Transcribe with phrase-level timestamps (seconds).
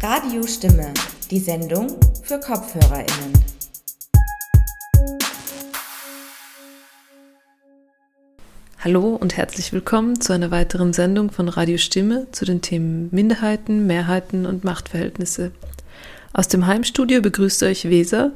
[0.00, 0.94] Radio Stimme,
[1.28, 3.32] die Sendung für KopfhörerInnen.
[8.78, 13.88] Hallo und herzlich willkommen zu einer weiteren Sendung von Radio Stimme zu den Themen Minderheiten,
[13.88, 15.50] Mehrheiten und Machtverhältnisse.
[16.32, 18.30] Aus dem Heimstudio begrüßt euch Weser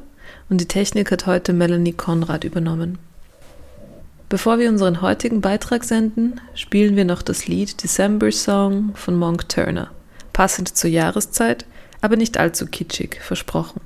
[0.49, 2.97] und die Technik hat heute Melanie Konrad übernommen.
[4.27, 9.47] Bevor wir unseren heutigen Beitrag senden, spielen wir noch das Lied December Song von Monk
[9.47, 9.92] Turner
[10.33, 11.65] passend zur Jahreszeit,
[12.01, 13.79] aber nicht allzu kitschig, versprochen.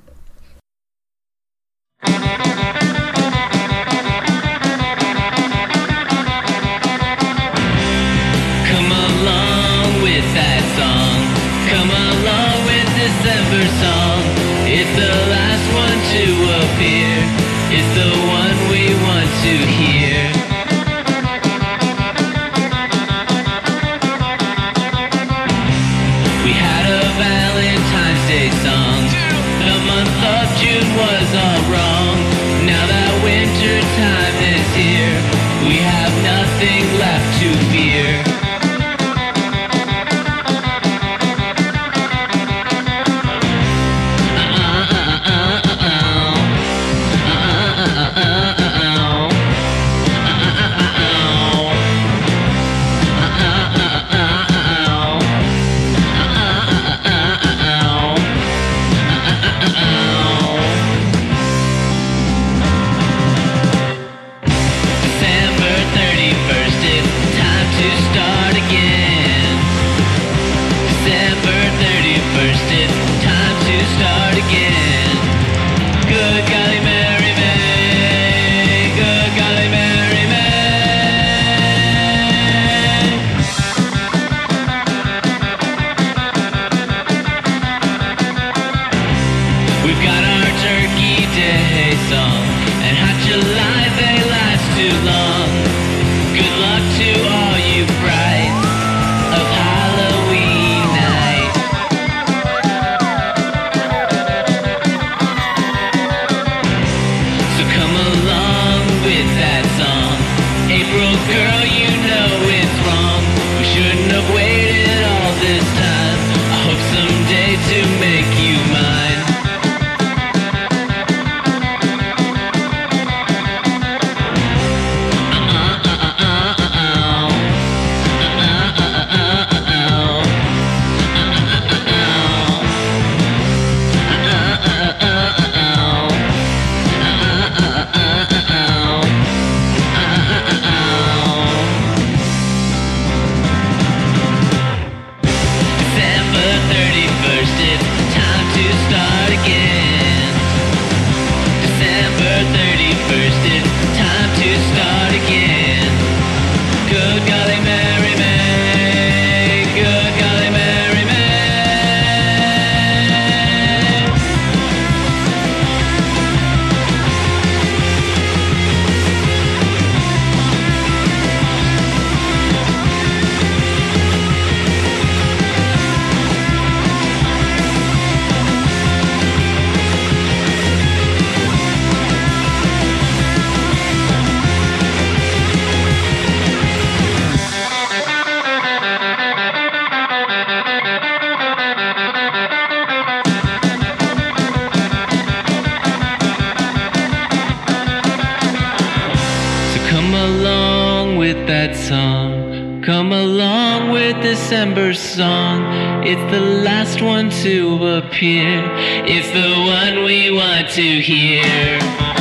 [204.77, 206.03] December song.
[206.05, 208.61] It's the last one to appear.
[209.07, 212.16] It's the one we want to hear.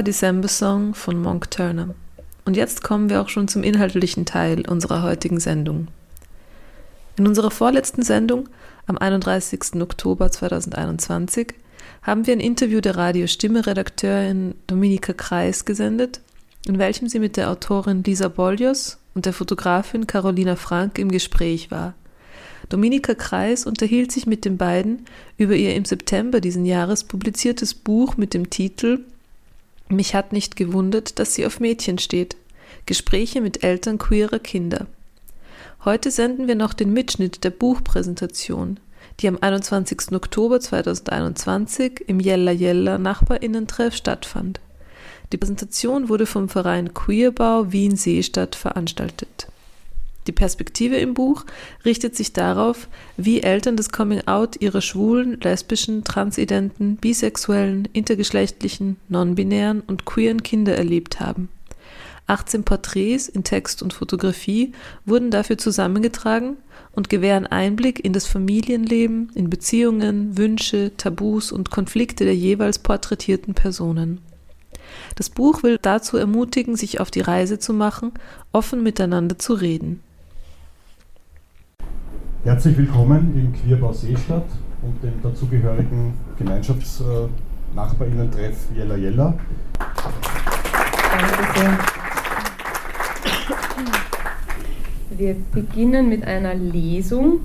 [0.00, 1.94] War December Song von Monk Turner.
[2.46, 5.88] Und jetzt kommen wir auch schon zum inhaltlichen Teil unserer heutigen Sendung.
[7.18, 8.48] In unserer vorletzten Sendung
[8.86, 9.74] am 31.
[9.82, 11.52] Oktober 2021
[12.00, 16.22] haben wir ein Interview der Radio-Stimme-Redakteurin Dominika Kreis gesendet,
[16.66, 21.70] in welchem sie mit der Autorin Lisa Boljos und der Fotografin Carolina Frank im Gespräch
[21.70, 21.92] war.
[22.70, 25.04] Dominika Kreis unterhielt sich mit den beiden
[25.36, 29.04] über ihr im September diesen Jahres publiziertes Buch mit dem Titel
[29.90, 32.36] Mich hat nicht gewundert, dass sie auf Mädchen steht.
[32.86, 34.86] Gespräche mit Eltern queerer Kinder.
[35.84, 38.78] Heute senden wir noch den Mitschnitt der Buchpräsentation,
[39.18, 40.12] die am 21.
[40.12, 44.60] Oktober 2021 im Jella Jella Nachbarinnentreff stattfand.
[45.32, 49.48] Die Präsentation wurde vom Verein Queerbau Wien Seestadt veranstaltet.
[50.26, 51.46] Die Perspektive im Buch
[51.84, 60.04] richtet sich darauf, wie Eltern das Coming-out ihrer schwulen, lesbischen, transidenten, bisexuellen, intergeschlechtlichen, non-binären und
[60.04, 61.48] queeren Kinder erlebt haben.
[62.26, 64.72] 18 Porträts in Text und Fotografie
[65.04, 66.58] wurden dafür zusammengetragen
[66.92, 73.54] und gewähren Einblick in das Familienleben, in Beziehungen, Wünsche, Tabus und Konflikte der jeweils porträtierten
[73.54, 74.20] Personen.
[75.16, 78.12] Das Buch will dazu ermutigen, sich auf die Reise zu machen,
[78.52, 80.00] offen miteinander zu reden.
[82.42, 84.46] Herzlich willkommen im Queerbau Seestadt
[84.80, 89.34] und dem dazugehörigen Gemeinschaftsnachbarinnen-Treff Jella Jella.
[89.78, 91.78] Danke sehr.
[95.18, 97.40] Wir beginnen mit einer Lesung.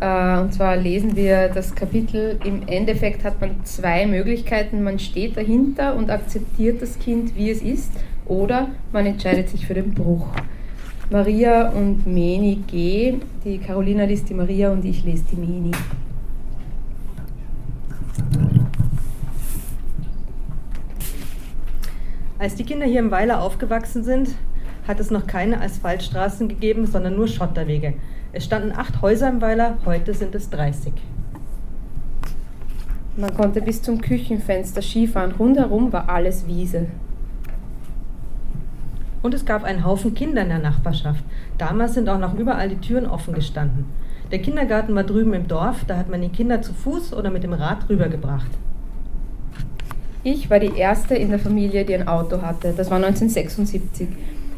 [0.00, 4.82] Äh, und zwar lesen wir das Kapitel, im Endeffekt hat man zwei Möglichkeiten.
[4.82, 7.92] Man steht dahinter und akzeptiert das Kind, wie es ist,
[8.26, 10.26] oder man entscheidet sich für den Bruch.
[11.14, 13.20] Maria und Meni G.
[13.44, 15.70] Die Carolina liest die Maria und ich lese die Meni.
[22.36, 24.30] Als die Kinder hier im Weiler aufgewachsen sind,
[24.88, 27.94] hat es noch keine Asphaltstraßen gegeben, sondern nur Schotterwege.
[28.32, 30.94] Es standen acht Häuser im Weiler, heute sind es 30.
[33.16, 35.30] Man konnte bis zum Küchenfenster Skifahren.
[35.30, 36.88] Rundherum war alles Wiese.
[39.24, 41.24] Und es gab einen Haufen Kinder in der Nachbarschaft.
[41.56, 43.86] Damals sind auch noch überall die Türen offen gestanden.
[44.30, 47.42] Der Kindergarten war drüben im Dorf, da hat man die Kinder zu Fuß oder mit
[47.42, 48.50] dem Rad rübergebracht.
[50.24, 52.74] Ich war die erste in der Familie, die ein Auto hatte.
[52.76, 54.08] Das war 1976.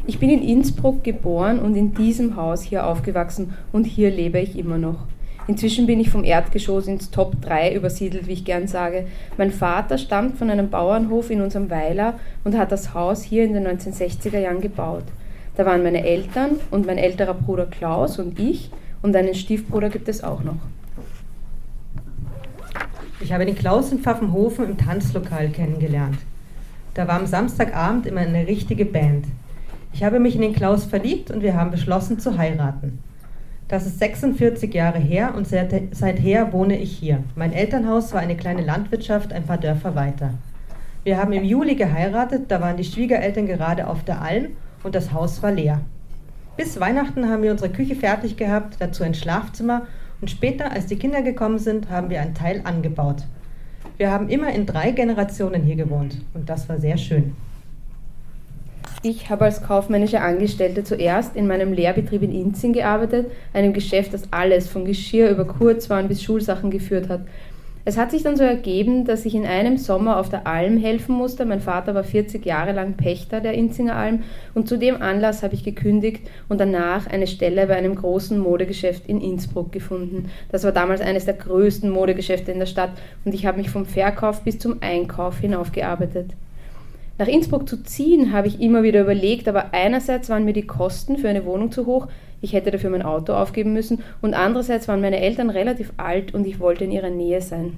[0.05, 4.59] Ich bin in Innsbruck geboren und in diesem Haus hier aufgewachsen und hier lebe ich
[4.59, 5.07] immer noch.
[5.47, 9.07] Inzwischen bin ich vom Erdgeschoss ins Top 3 übersiedelt, wie ich gern sage.
[9.37, 13.53] Mein Vater stammt von einem Bauernhof in unserem Weiler und hat das Haus hier in
[13.53, 15.05] den 1960er Jahren gebaut.
[15.55, 18.69] Da waren meine Eltern und mein älterer Bruder Klaus und ich
[19.01, 20.57] und einen Stiefbruder gibt es auch noch.
[23.21, 26.19] Ich habe den Klaus in Pfaffenhofen im Tanzlokal kennengelernt.
[26.93, 29.25] Da war am Samstagabend immer eine richtige Band.
[29.93, 32.99] Ich habe mich in den Klaus verliebt und wir haben beschlossen zu heiraten.
[33.67, 37.23] Das ist 46 Jahre her und seither wohne ich hier.
[37.35, 40.35] Mein Elternhaus war eine kleine Landwirtschaft ein paar Dörfer weiter.
[41.03, 44.47] Wir haben im Juli geheiratet, da waren die Schwiegereltern gerade auf der Alm
[44.83, 45.81] und das Haus war leer.
[46.55, 49.85] Bis Weihnachten haben wir unsere Küche fertig gehabt, dazu ein Schlafzimmer
[50.21, 53.25] und später, als die Kinder gekommen sind, haben wir einen Teil angebaut.
[53.97, 57.35] Wir haben immer in drei Generationen hier gewohnt und das war sehr schön.
[59.09, 64.23] Ich habe als kaufmännische Angestellte zuerst in meinem Lehrbetrieb in Inzing gearbeitet, einem Geschäft, das
[64.31, 67.21] alles von Geschirr über Kurzwaren bis Schulsachen geführt hat.
[67.85, 71.15] Es hat sich dann so ergeben, dass ich in einem Sommer auf der Alm helfen
[71.15, 71.45] musste.
[71.45, 74.23] Mein Vater war 40 Jahre lang Pächter der Inzinger Alm
[74.53, 79.07] und zu dem Anlass habe ich gekündigt und danach eine Stelle bei einem großen Modegeschäft
[79.07, 80.29] in Innsbruck gefunden.
[80.51, 82.91] Das war damals eines der größten Modegeschäfte in der Stadt
[83.23, 86.31] und ich habe mich vom Verkauf bis zum Einkauf hinaufgearbeitet.
[87.19, 91.17] Nach Innsbruck zu ziehen habe ich immer wieder überlegt, aber einerseits waren mir die Kosten
[91.17, 92.07] für eine Wohnung zu hoch,
[92.41, 96.45] ich hätte dafür mein Auto aufgeben müssen, und andererseits waren meine Eltern relativ alt und
[96.45, 97.77] ich wollte in ihrer Nähe sein.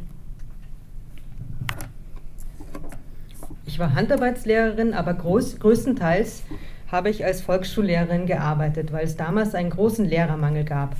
[3.65, 6.43] Ich war Handarbeitslehrerin, aber groß, größtenteils
[6.91, 10.97] habe ich als Volksschullehrerin gearbeitet, weil es damals einen großen Lehrermangel gab.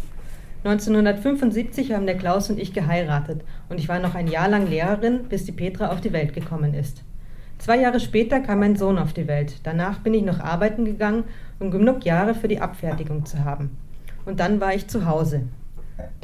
[0.64, 5.26] 1975 haben der Klaus und ich geheiratet und ich war noch ein Jahr lang Lehrerin,
[5.28, 7.04] bis die Petra auf die Welt gekommen ist.
[7.60, 9.56] Zwei Jahre später kam mein Sohn auf die Welt.
[9.64, 11.26] Danach bin ich noch arbeiten gegangen,
[11.60, 13.78] um genug Jahre für die Abfertigung zu haben.
[14.26, 15.44] Und dann war ich zu Hause.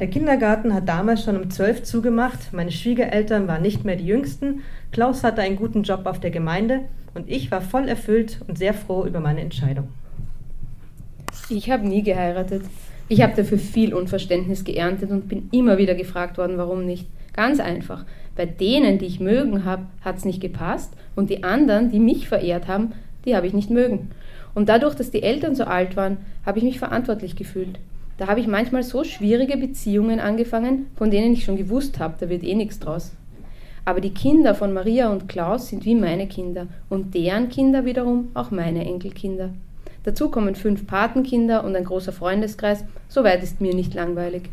[0.00, 4.62] Der Kindergarten hat damals schon um zwölf zugemacht, meine Schwiegereltern waren nicht mehr die Jüngsten,
[4.90, 6.80] Klaus hatte einen guten Job auf der Gemeinde
[7.14, 9.88] und ich war voll erfüllt und sehr froh über meine Entscheidung.
[11.50, 12.62] Ich habe nie geheiratet.
[13.08, 17.06] Ich habe dafür viel Unverständnis geerntet und bin immer wieder gefragt worden, warum nicht.
[17.34, 18.04] Ganz einfach.
[18.36, 22.28] Bei denen, die ich mögen habe, hat es nicht gepasst und die anderen, die mich
[22.28, 22.92] verehrt haben,
[23.24, 24.10] die habe ich nicht mögen.
[24.54, 27.78] Und dadurch, dass die Eltern so alt waren, habe ich mich verantwortlich gefühlt.
[28.18, 32.28] Da habe ich manchmal so schwierige Beziehungen angefangen, von denen ich schon gewusst habe, da
[32.28, 33.12] wird eh nichts draus.
[33.84, 38.28] Aber die Kinder von Maria und Klaus sind wie meine Kinder und deren Kinder wiederum
[38.34, 39.50] auch meine Enkelkinder.
[40.04, 44.48] Dazu kommen fünf Patenkinder und ein großer Freundeskreis, soweit ist mir nicht langweilig.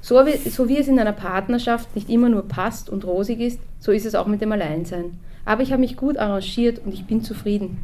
[0.00, 3.60] So wie, so wie es in einer Partnerschaft nicht immer nur passt und rosig ist,
[3.80, 5.18] so ist es auch mit dem Alleinsein.
[5.44, 7.82] Aber ich habe mich gut arrangiert und ich bin zufrieden.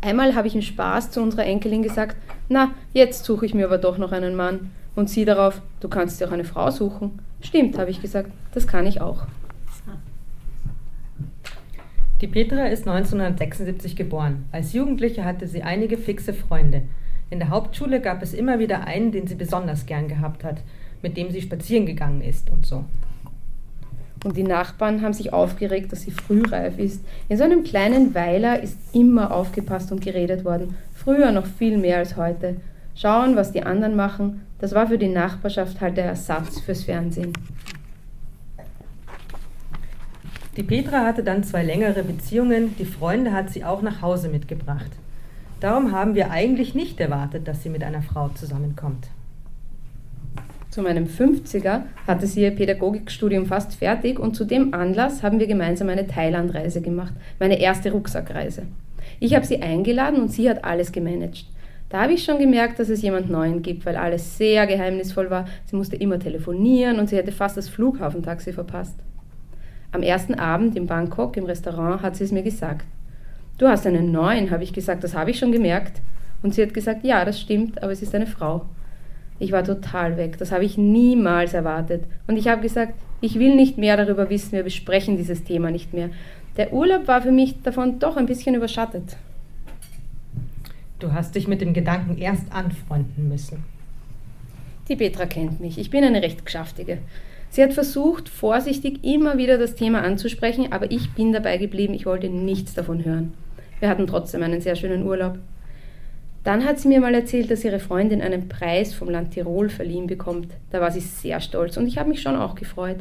[0.00, 2.16] Einmal habe ich im Spaß zu unserer Enkelin gesagt,
[2.48, 4.70] na, jetzt suche ich mir aber doch noch einen Mann.
[4.94, 7.18] Und sie darauf, du kannst dir auch eine Frau suchen.
[7.40, 9.26] Stimmt, habe ich gesagt, das kann ich auch.
[12.22, 14.46] Die Petra ist 1976 geboren.
[14.50, 16.82] Als Jugendliche hatte sie einige fixe Freunde.
[17.28, 20.62] In der Hauptschule gab es immer wieder einen, den sie besonders gern gehabt hat,
[21.02, 22.84] mit dem sie spazieren gegangen ist und so.
[24.24, 27.04] Und die Nachbarn haben sich aufgeregt, dass sie frühreif ist.
[27.28, 30.74] In so einem kleinen Weiler ist immer aufgepasst und geredet worden.
[30.92, 32.56] Früher noch viel mehr als heute.
[32.94, 37.32] Schauen, was die anderen machen, das war für die Nachbarschaft halt der Ersatz fürs Fernsehen.
[40.56, 44.90] Die Petra hatte dann zwei längere Beziehungen, die Freunde hat sie auch nach Hause mitgebracht.
[45.60, 49.08] Darum haben wir eigentlich nicht erwartet, dass sie mit einer Frau zusammenkommt.
[50.76, 55.46] Zu meinem 50er hatte sie ihr Pädagogikstudium fast fertig und zu dem Anlass haben wir
[55.46, 58.64] gemeinsam eine Thailandreise gemacht, meine erste Rucksackreise.
[59.18, 61.46] Ich habe sie eingeladen und sie hat alles gemanagt.
[61.88, 65.46] Da habe ich schon gemerkt, dass es jemand Neuen gibt, weil alles sehr geheimnisvoll war.
[65.64, 68.98] Sie musste immer telefonieren und sie hätte fast das Flughafentaxi verpasst.
[69.92, 72.84] Am ersten Abend in Bangkok im Restaurant hat sie es mir gesagt.
[73.56, 76.02] Du hast einen neuen, habe ich gesagt, das habe ich schon gemerkt.
[76.42, 78.66] Und sie hat gesagt, ja, das stimmt, aber es ist eine Frau.
[79.38, 82.04] Ich war total weg, das habe ich niemals erwartet.
[82.26, 85.92] Und ich habe gesagt, ich will nicht mehr darüber wissen, wir besprechen dieses Thema nicht
[85.92, 86.10] mehr.
[86.56, 89.16] Der Urlaub war für mich davon doch ein bisschen überschattet.
[90.98, 93.64] Du hast dich mit dem Gedanken erst anfreunden müssen.
[94.88, 96.98] Die Petra kennt mich, ich bin eine recht geschäftige.
[97.50, 102.06] Sie hat versucht, vorsichtig immer wieder das Thema anzusprechen, aber ich bin dabei geblieben, ich
[102.06, 103.34] wollte nichts davon hören.
[103.80, 105.38] Wir hatten trotzdem einen sehr schönen Urlaub.
[106.46, 110.06] Dann hat sie mir mal erzählt, dass ihre Freundin einen Preis vom Land Tirol verliehen
[110.06, 110.46] bekommt.
[110.70, 112.98] Da war sie sehr stolz und ich habe mich schon auch gefreut.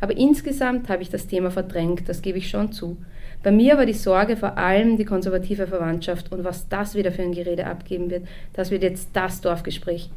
[0.00, 2.96] Aber insgesamt habe ich das Thema verdrängt, das gebe ich schon zu.
[3.44, 7.22] Bei mir war die Sorge vor allem die konservative Verwandtschaft und was das wieder für
[7.22, 8.26] ein Gerede abgeben wird.
[8.54, 10.10] Das wird jetzt das Dorfgespräch.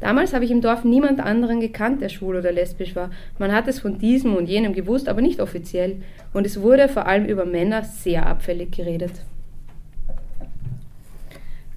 [0.00, 3.10] Damals habe ich im Dorf niemand anderen gekannt, der schwul oder lesbisch war.
[3.38, 5.96] Man hat es von diesem und jenem gewusst, aber nicht offiziell.
[6.32, 9.12] Und es wurde vor allem über Männer sehr abfällig geredet.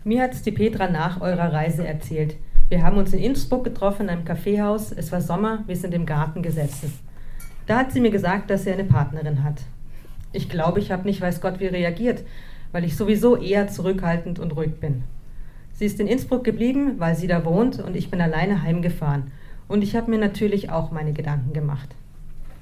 [0.06, 2.38] Mir hat es die Petra nach eurer Reise erzählt.
[2.70, 4.94] Wir haben uns in Innsbruck getroffen in einem Kaffeehaus.
[4.94, 6.94] Es war Sommer, wir sind im Garten gesessen.
[7.65, 9.62] Da hat sie mir gesagt, dass sie eine Partnerin hat.
[10.32, 12.24] Ich glaube, ich habe nicht weiß Gott wie reagiert,
[12.72, 15.03] weil ich sowieso eher zurückhaltend und ruhig bin.
[15.74, 19.32] Sie ist in Innsbruck geblieben, weil sie da wohnt und ich bin alleine heimgefahren.
[19.68, 21.89] Und ich habe mir natürlich auch meine Gedanken gemacht.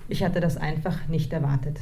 [0.09, 1.79] Ich hatte das einfach nicht erwartet.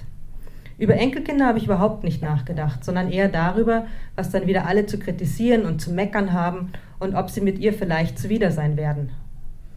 [0.78, 5.00] Über Enkelkinder habe ich überhaupt nicht nachgedacht, sondern eher darüber, was dann wieder alle zu
[5.00, 9.12] kritisieren und zu meckern haben und ob sie mit ihr vielleicht zuwider sein werden.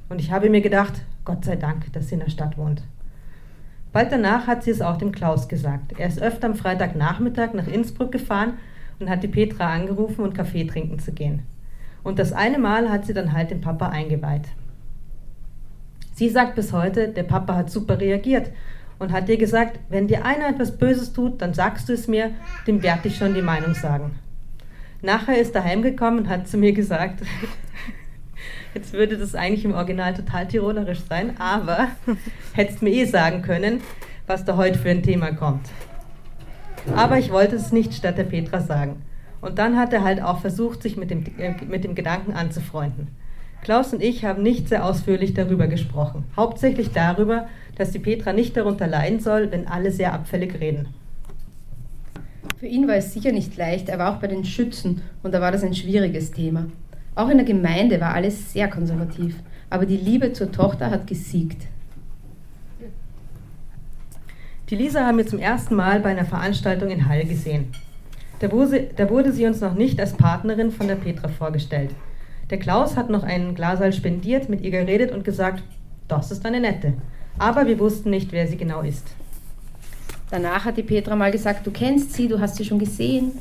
[0.08, 2.82] Und ich habe mir gedacht, Gott sei Dank, dass sie in der Stadt wohnt.
[3.92, 5.98] Bald danach hat sie es auch dem Klaus gesagt.
[5.98, 8.54] Er ist öfter am Freitagnachmittag nach Innsbruck gefahren
[8.98, 11.42] und hat die Petra angerufen und Kaffee trinken zu gehen.
[12.02, 14.48] Und das eine Mal hat sie dann halt den Papa eingeweiht.
[16.14, 18.50] Sie sagt bis heute, der Papa hat super reagiert
[18.98, 22.30] und hat ihr gesagt, wenn dir einer etwas Böses tut, dann sagst du es mir,
[22.66, 24.18] dem werde ich schon die Meinung sagen.
[25.02, 27.22] Nachher ist er heimgekommen und hat zu mir gesagt,
[28.74, 31.88] jetzt würde das eigentlich im Original total tirolerisch sein, aber
[32.52, 33.80] hättest mir eh sagen können,
[34.26, 35.68] was da heute für ein Thema kommt.
[36.96, 39.02] Aber ich wollte es nicht statt der Petra sagen.
[39.40, 43.08] Und dann hat er halt auch versucht, sich mit dem, äh, mit dem Gedanken anzufreunden.
[43.62, 46.24] Klaus und ich haben nicht sehr ausführlich darüber gesprochen.
[46.36, 50.88] Hauptsächlich darüber, dass die Petra nicht darunter leiden soll, wenn alle sehr abfällig reden.
[52.58, 55.40] Für ihn war es sicher nicht leicht, er war auch bei den Schützen und da
[55.40, 56.66] war das ein schwieriges Thema.
[57.14, 59.36] Auch in der Gemeinde war alles sehr konservativ,
[59.70, 61.66] aber die Liebe zur Tochter hat gesiegt.
[64.70, 67.72] Die Lisa haben wir zum ersten Mal bei einer Veranstaltung in Hall gesehen.
[68.40, 71.90] Da wurde, da wurde sie uns noch nicht als Partnerin von der Petra vorgestellt.
[72.50, 75.62] Der Klaus hat noch einen Glasaal spendiert, mit ihr geredet und gesagt,
[76.08, 76.94] das ist eine nette.
[77.38, 79.06] Aber wir wussten nicht, wer sie genau ist.
[80.30, 83.32] Danach hat die Petra mal gesagt, du kennst sie, du hast sie schon gesehen.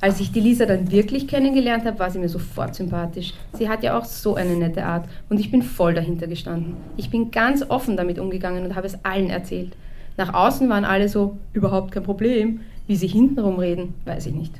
[0.00, 3.34] Als ich die Lisa dann wirklich kennengelernt habe, war sie mir sofort sympathisch.
[3.54, 6.76] Sie hat ja auch so eine nette Art und ich bin voll dahinter gestanden.
[6.96, 9.76] Ich bin ganz offen damit umgegangen und habe es allen erzählt.
[10.16, 12.60] Nach außen waren alle so, überhaupt kein Problem.
[12.86, 14.54] Wie sie hintenrum reden, weiß ich nicht.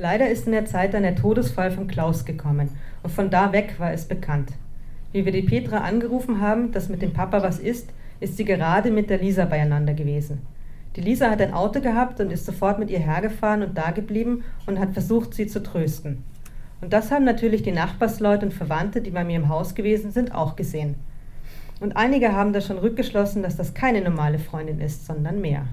[0.00, 2.70] Leider ist in der Zeit dann der Todesfall von Klaus gekommen
[3.02, 4.50] und von da weg war es bekannt.
[5.12, 8.90] Wie wir die Petra angerufen haben, dass mit dem Papa was ist, ist sie gerade
[8.90, 10.40] mit der Lisa beieinander gewesen.
[10.96, 14.42] Die Lisa hat ein Auto gehabt und ist sofort mit ihr hergefahren und da geblieben
[14.64, 16.24] und hat versucht, sie zu trösten.
[16.80, 20.34] Und das haben natürlich die Nachbarsleute und Verwandte, die bei mir im Haus gewesen sind,
[20.34, 20.94] auch gesehen.
[21.78, 25.66] Und einige haben da schon rückgeschlossen, dass das keine normale Freundin ist, sondern mehr.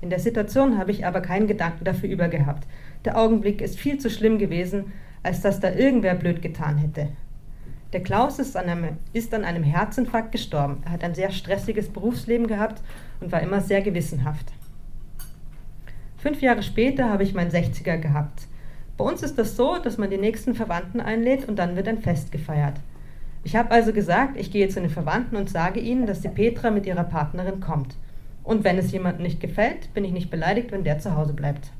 [0.00, 2.68] In der Situation habe ich aber keinen Gedanken dafür übergehabt.
[3.04, 4.92] Der Augenblick ist viel zu schlimm gewesen,
[5.22, 7.08] als dass da irgendwer blöd getan hätte.
[7.92, 10.82] Der Klaus ist an, einem, ist an einem Herzinfarkt gestorben.
[10.84, 12.82] Er hat ein sehr stressiges Berufsleben gehabt
[13.20, 14.52] und war immer sehr gewissenhaft.
[16.16, 18.48] Fünf Jahre später habe ich meinen 60er gehabt.
[18.96, 21.98] Bei uns ist das so, dass man die nächsten Verwandten einlädt und dann wird ein
[21.98, 22.74] Fest gefeiert.
[23.44, 26.70] Ich habe also gesagt, ich gehe zu den Verwandten und sage ihnen, dass die Petra
[26.70, 27.94] mit ihrer Partnerin kommt.
[28.42, 31.70] Und wenn es jemandem nicht gefällt, bin ich nicht beleidigt, wenn der zu Hause bleibt.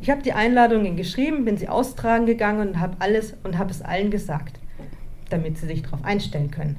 [0.00, 3.82] Ich habe die Einladungen geschrieben, bin sie austragen gegangen und habe alles und habe es
[3.82, 4.58] allen gesagt
[5.30, 6.76] damit sie sich darauf einstellen können.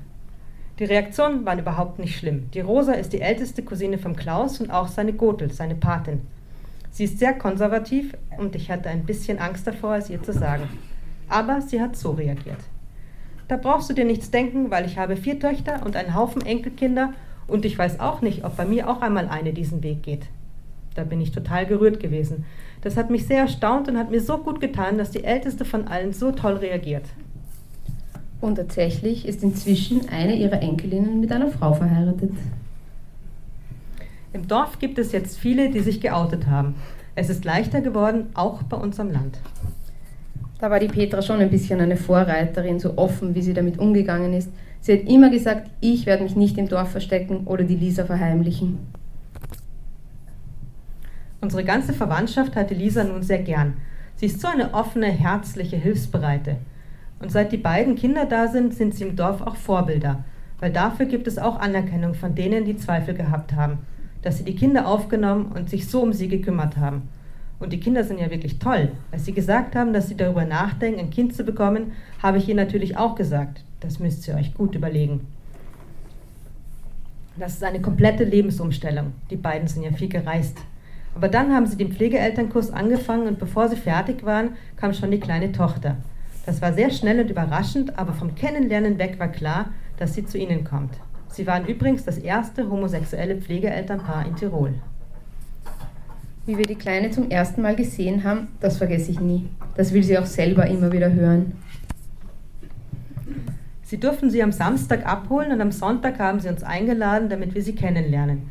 [0.80, 2.50] Die Reaktionen waren überhaupt nicht schlimm.
[2.54, 6.22] Die Rosa ist die älteste Cousine vom Klaus und auch seine Gotel, seine Patin.
[6.92, 10.70] Sie ist sehr konservativ und ich hatte ein bisschen Angst davor, es ihr zu sagen.
[11.30, 12.60] Aber sie hat so reagiert.
[13.48, 17.14] Da brauchst du dir nichts denken, weil ich habe vier Töchter und einen Haufen Enkelkinder
[17.48, 20.28] und ich weiß auch nicht, ob bei mir auch einmal eine diesen Weg geht.
[20.96, 22.46] Da bin ich total gerührt gewesen.
[22.86, 25.88] Das hat mich sehr erstaunt und hat mir so gut getan, dass die älteste von
[25.88, 27.06] allen so toll reagiert.
[28.42, 32.30] Und tatsächlich ist inzwischen eine ihrer Enkelinnen mit einer Frau verheiratet.
[34.34, 36.76] Im Dorf gibt es jetzt viele, die sich geoutet haben.
[37.16, 39.40] Es ist leichter geworden, auch bei uns am Land.
[40.60, 44.34] Da war die Petra schon ein bisschen eine Vorreiterin, so offen, wie sie damit umgegangen
[44.34, 44.52] ist.
[44.82, 48.78] Sie hat immer gesagt, ich werde mich nicht im Dorf verstecken oder die Lisa verheimlichen.
[51.46, 53.76] Unsere ganze Verwandtschaft hat die Lisa nun sehr gern.
[54.16, 56.56] Sie ist so eine offene, herzliche, hilfsbereite.
[57.20, 60.26] Und seit die beiden Kinder da sind, sind sie im Dorf auch Vorbilder,
[60.60, 63.78] weil dafür gibt es auch Anerkennung von denen, die Zweifel gehabt haben,
[64.24, 67.10] dass sie die Kinder aufgenommen und sich so um sie gekümmert haben.
[67.60, 68.94] Und die Kinder sind ja wirklich toll.
[69.12, 71.92] Als sie gesagt haben, dass sie darüber nachdenken, ein Kind zu bekommen,
[72.24, 75.28] habe ich ihnen natürlich auch gesagt, das müsst ihr euch gut überlegen.
[77.38, 79.14] Das ist eine komplette Lebensumstellung.
[79.30, 80.58] Die beiden sind ja viel gereist.
[81.16, 85.20] Aber dann haben sie den Pflegeelternkurs angefangen und bevor sie fertig waren, kam schon die
[85.20, 85.98] kleine Tochter.
[86.46, 90.38] Das war sehr schnell und überraschend, aber vom Kennenlernen weg war klar, dass sie zu
[90.38, 90.94] ihnen kommt.
[91.30, 94.76] Sie waren übrigens das erste homosexuelle Pflegeelternpaar in Tirol.
[96.46, 99.50] Wie wir die Kleine zum ersten Mal gesehen haben, das vergesse ich nie.
[99.76, 101.54] Das will sie auch selber immer wieder hören.
[103.82, 107.64] Sie durften sie am Samstag abholen und am Sonntag haben sie uns eingeladen, damit wir
[107.64, 108.50] sie kennenlernen.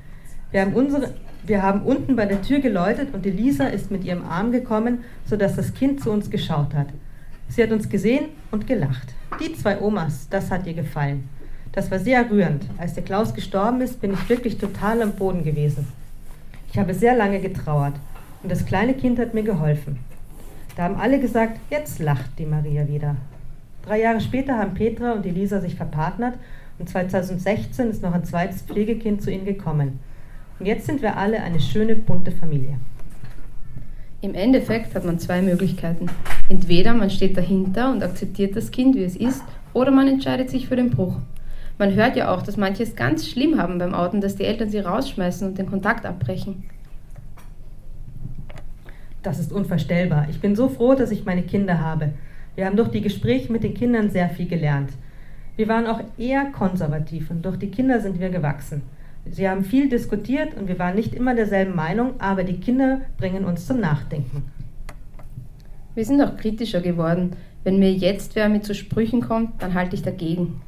[0.51, 1.15] Wir haben, unsere,
[1.47, 5.05] wir haben unten bei der Tür geläutet und die Lisa ist mit ihrem Arm gekommen,
[5.27, 6.89] sodass das Kind zu uns geschaut hat.
[7.49, 9.15] Sie hat uns gesehen und gelacht.
[9.41, 11.29] Die zwei Omas, das hat ihr gefallen.
[11.73, 12.65] Das war sehr rührend.
[12.79, 15.87] Als der Klaus gestorben ist, bin ich wirklich total am Boden gewesen.
[16.73, 17.95] Ich habe sehr lange getrauert
[18.43, 19.99] und das kleine Kind hat mir geholfen.
[20.77, 23.17] Da haben alle gesagt, jetzt lacht die Maria wieder.
[23.85, 26.35] Drei Jahre später haben Petra und Elisa sich verpartnert
[26.79, 30.01] und 2016 ist noch ein zweites Pflegekind zu ihnen gekommen.
[30.59, 32.79] Und jetzt sind wir alle eine schöne, bunte Familie.
[34.21, 36.07] Im Endeffekt hat man zwei Möglichkeiten.
[36.49, 39.43] Entweder man steht dahinter und akzeptiert das Kind, wie es ist,
[39.75, 41.19] oder man entscheidet sich für den Bruch.
[41.77, 44.71] Man hört ja auch, dass manche es ganz schlimm haben beim Outen, dass die Eltern
[44.71, 46.65] sie rausschmeißen und den Kontakt abbrechen.
[49.23, 50.29] Das ist unvorstellbar.
[50.31, 52.13] Ich bin so froh, dass ich meine Kinder habe.
[52.55, 54.91] Wir haben durch die Gespräche mit den Kindern sehr viel gelernt.
[55.57, 58.83] Wir waren auch eher konservativ und durch die Kinder sind wir gewachsen.
[59.27, 63.45] Sie haben viel diskutiert und wir waren nicht immer derselben Meinung, aber die Kinder bringen
[63.45, 64.45] uns zum Nachdenken.
[65.95, 67.33] Wir sind auch kritischer geworden.
[67.63, 70.61] Wenn mir jetzt wer mit zu Sprüchen kommt, dann halte ich dagegen.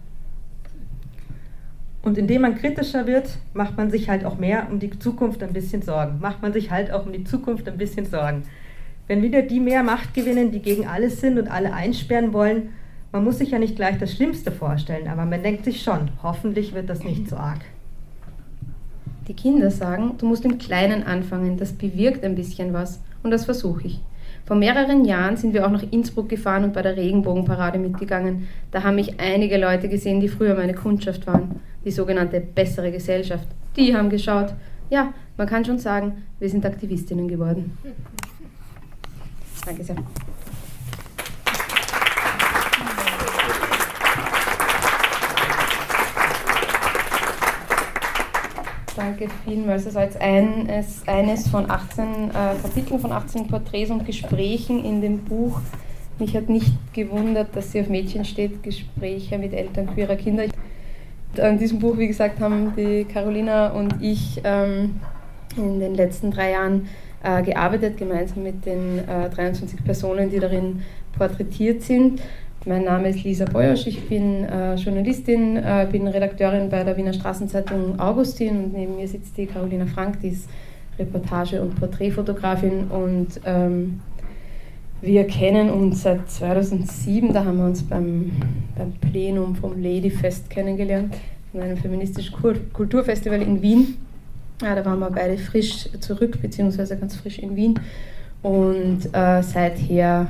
[2.03, 5.53] Und indem man kritischer wird, macht man sich halt auch mehr um die Zukunft ein
[5.53, 6.21] bisschen Sorgen.
[6.21, 8.45] Macht man sich halt auch um die Zukunft ein bisschen Sorgen.
[9.09, 12.71] Wenn wieder die mehr Macht gewinnen, die gegen alles sind und alle einsperren wollen,
[13.12, 16.75] man muss sich ja nicht gleich das Schlimmste vorstellen, aber man denkt sich schon, hoffentlich
[16.75, 17.61] wird das nicht so arg.
[19.29, 23.45] Die Kinder sagen, du musst im Kleinen anfangen, das bewirkt ein bisschen was und das
[23.45, 24.01] versuche ich.
[24.47, 28.47] Vor mehreren Jahren sind wir auch nach Innsbruck gefahren und bei der Regenbogenparade mitgegangen.
[28.71, 33.49] Da haben mich einige Leute gesehen, die früher meine Kundschaft waren, die sogenannte bessere Gesellschaft.
[33.77, 34.55] Die haben geschaut.
[34.89, 37.77] Ja, man kann schon sagen, wir sind Aktivistinnen geworden.
[39.65, 39.97] Danke sehr.
[48.97, 49.85] Danke vielmals.
[49.85, 52.33] Das war jetzt eines, eines von 18 äh,
[52.63, 55.61] Kapiteln, von 18 Porträts und Gesprächen in dem Buch.
[56.19, 60.45] Mich hat nicht gewundert, dass sie auf Mädchen steht, Gespräche mit Eltern queerer Kinder.
[61.39, 65.01] An diesem Buch, wie gesagt, haben die Carolina und ich ähm,
[65.57, 66.89] in den letzten drei Jahren
[67.23, 70.83] äh, gearbeitet, gemeinsam mit den äh, 23 Personen, die darin
[71.17, 72.23] porträtiert sind.
[72.69, 77.13] Mein Name ist Lisa Beuersch, ich bin äh, Journalistin, äh, bin Redakteurin bei der Wiener
[77.13, 80.49] Straßenzeitung Augustin und neben mir sitzt die Carolina Frank, die ist
[80.99, 84.01] Reportage- und Porträtfotografin und ähm,
[85.01, 88.33] wir kennen uns seit 2007, da haben wir uns beim,
[88.77, 91.15] beim Plenum vom Ladyfest kennengelernt,
[91.53, 92.35] von einem feministischen
[92.73, 93.97] Kulturfestival in Wien.
[94.61, 97.79] Ja, da waren wir beide frisch zurück, beziehungsweise ganz frisch in Wien.
[98.43, 100.27] Und äh, seither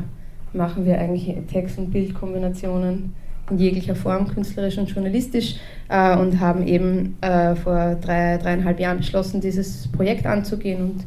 [0.57, 3.15] machen wir eigentlich Text- und Bildkombinationen
[3.51, 5.57] in jeglicher Form, künstlerisch und journalistisch,
[5.89, 10.83] äh, und haben eben äh, vor drei, dreieinhalb Jahren beschlossen, dieses Projekt anzugehen.
[10.83, 11.07] Und,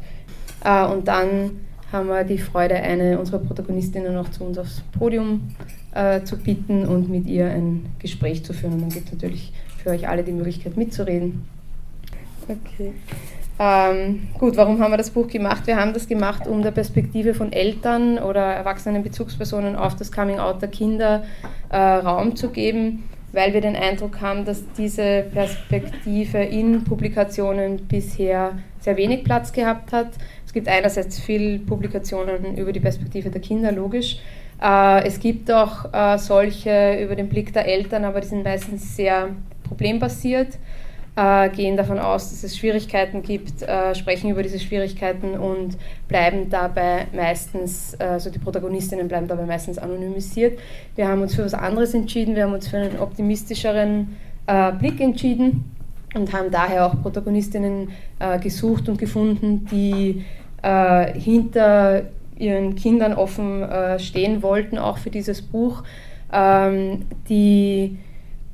[0.64, 1.50] äh, und dann
[1.92, 5.50] haben wir die Freude, eine unserer Protagonistinnen noch zu uns aufs Podium
[5.92, 8.74] äh, zu bitten und mit ihr ein Gespräch zu führen.
[8.74, 11.42] Und dann gibt es natürlich für euch alle die Möglichkeit mitzureden.
[12.48, 12.92] Okay.
[13.62, 15.66] Ähm, gut, warum haben wir das Buch gemacht?
[15.66, 20.62] Wir haben das gemacht, um der Perspektive von Eltern oder erwachsenen Bezugspersonen auf das Coming-out
[20.62, 21.24] der Kinder
[21.68, 28.52] äh, Raum zu geben, weil wir den Eindruck haben, dass diese Perspektive in Publikationen bisher
[28.78, 30.08] sehr wenig Platz gehabt hat.
[30.46, 34.20] Es gibt einerseits viele Publikationen über die Perspektive der Kinder, logisch.
[34.62, 38.96] Äh, es gibt auch äh, solche über den Blick der Eltern, aber die sind meistens
[38.96, 39.28] sehr
[39.64, 40.56] problembasiert
[41.16, 45.76] äh, gehen davon aus, dass es Schwierigkeiten gibt, äh, sprechen über diese Schwierigkeiten und
[46.08, 50.58] bleiben dabei meistens, also die Protagonistinnen bleiben dabei meistens anonymisiert.
[50.96, 54.16] Wir haben uns für was anderes entschieden, wir haben uns für einen optimistischeren
[54.80, 55.70] Blick entschieden
[56.14, 57.90] und haben daher auch Protagonistinnen
[58.42, 60.24] gesucht und gefunden, die
[61.14, 62.02] hinter
[62.36, 63.64] ihren Kindern offen
[63.98, 65.84] stehen wollten, auch für dieses Buch,
[66.32, 67.98] ähm, die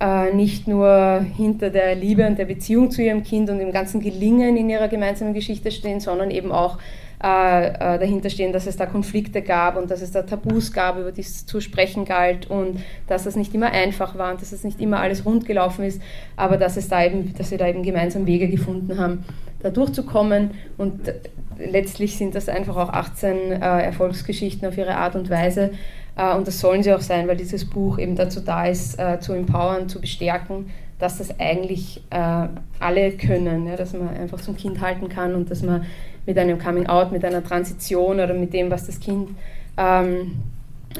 [0.00, 4.00] äh, nicht nur hinter der Liebe und der Beziehung zu ihrem Kind und dem ganzen
[4.00, 6.78] Gelingen in ihrer gemeinsamen Geschichte stehen, sondern eben auch
[7.22, 10.98] äh, äh, dahinter stehen, dass es da Konflikte gab und dass es da Tabus gab,
[10.98, 14.52] über die es zu sprechen galt und dass es nicht immer einfach war und dass
[14.52, 16.02] es nicht immer alles rund gelaufen ist,
[16.37, 19.24] aber dass, es da eben, dass sie da eben gemeinsam Wege gefunden haben,
[19.61, 20.50] da durchzukommen.
[20.76, 21.11] Und
[21.59, 25.74] letztlich sind das einfach auch 18 äh, Erfolgsgeschichten auf ihre Art und Weise äh,
[26.16, 29.35] und das sollen sie auch sein, weil dieses Buch eben dazu da ist, äh, zu
[29.35, 32.48] empowern, zu bestärken, dass das eigentlich äh,
[32.81, 35.85] alle können, dass man einfach zum Kind halten kann und dass man
[36.24, 39.29] mit einem Coming Out, mit einer Transition oder mit dem, was das Kind,
[39.76, 40.37] ähm,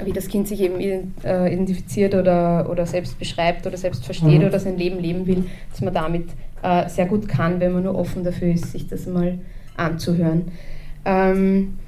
[0.05, 4.47] wie das Kind sich eben identifiziert oder, oder selbst beschreibt oder selbst versteht mhm.
[4.47, 6.29] oder sein Leben leben will, dass man damit
[6.63, 9.39] äh, sehr gut kann, wenn man nur offen dafür ist, sich das mal
[9.77, 10.53] anzuhören.
[11.05, 11.79] Ähm,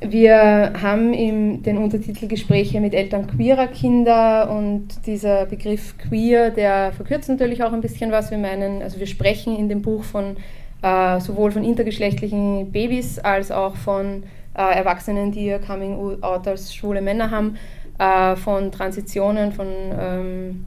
[0.00, 6.92] wir haben im, den Untertitel Gespräche mit Eltern queerer Kinder und dieser Begriff queer, der
[6.92, 8.30] verkürzt natürlich auch ein bisschen was.
[8.30, 10.36] Wir meinen, also wir sprechen in dem Buch von
[10.82, 14.22] äh, sowohl von intergeschlechtlichen Babys als auch von
[14.56, 17.56] äh, Erwachsenen, die ihr Coming Out als schwule Männer haben,
[17.98, 19.66] äh, von Transitionen, von
[20.00, 20.66] ähm,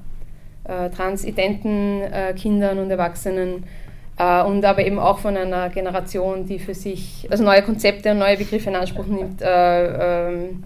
[0.66, 3.64] äh, transidenten äh, Kindern und Erwachsenen
[4.44, 8.38] und aber eben auch von einer Generation, die für sich also neue Konzepte und neue
[8.38, 10.64] Begriffe in Anspruch nimmt, äh, ähm,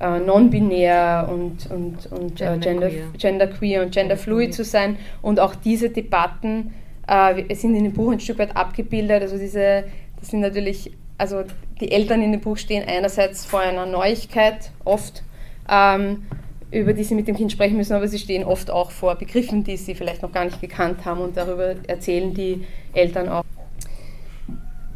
[0.00, 4.96] äh, non-binär und, und, und äh, gender, genderqueer und genderfluid zu sein.
[5.22, 6.74] Und auch diese Debatten
[7.06, 9.22] äh, sind in dem Buch ein Stück weit abgebildet.
[9.22, 9.84] Also diese,
[10.18, 11.44] das sind natürlich, also
[11.80, 15.22] die Eltern in dem Buch stehen einerseits vor einer Neuigkeit oft.
[15.70, 16.22] Ähm,
[16.70, 19.64] über die sie mit dem Kind sprechen müssen, aber sie stehen oft auch vor Begriffen,
[19.64, 23.44] die sie vielleicht noch gar nicht gekannt haben und darüber erzählen die Eltern auch.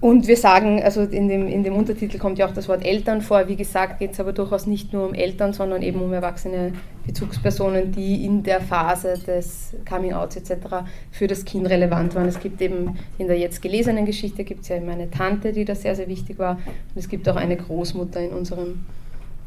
[0.04, 3.22] Und wir sagen, also in dem, in dem Untertitel kommt ja auch das Wort Eltern
[3.22, 3.48] vor.
[3.48, 6.74] Wie gesagt, geht es aber durchaus nicht nur um Eltern, sondern eben um erwachsene
[7.06, 10.84] Bezugspersonen, die in der Phase des Coming-outs etc.
[11.10, 12.28] für das Kind relevant waren.
[12.28, 15.64] Es gibt eben in der jetzt gelesenen Geschichte gibt es ja eben eine Tante, die
[15.64, 16.56] da sehr, sehr wichtig war.
[16.56, 18.84] Und es gibt auch eine Großmutter in unserem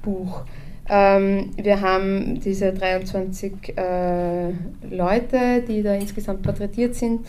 [0.01, 0.41] Buch.
[0.89, 4.51] Ähm, wir haben diese 23 äh,
[4.89, 7.25] Leute, die da insgesamt porträtiert sind,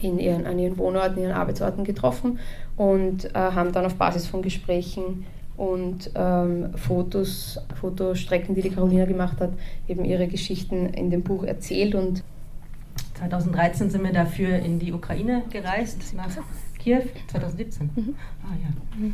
[0.00, 2.38] in ihren, an ihren Wohnorten, ihren Arbeitsorten getroffen
[2.76, 5.24] und äh, haben dann auf Basis von Gesprächen
[5.56, 9.52] und ähm, Fotos, Fotostrecken, die die Carolina gemacht hat,
[9.88, 12.22] eben ihre Geschichten in dem Buch erzählt und
[13.14, 16.28] 2013 sind wir dafür in die Ukraine gereist, nach
[16.86, 17.90] Kiew 2017.
[17.96, 18.14] Mhm.
[18.44, 19.10] Ah ja.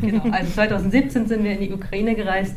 [0.02, 0.24] genau.
[0.30, 2.56] Also 2017 sind wir in die Ukraine gereist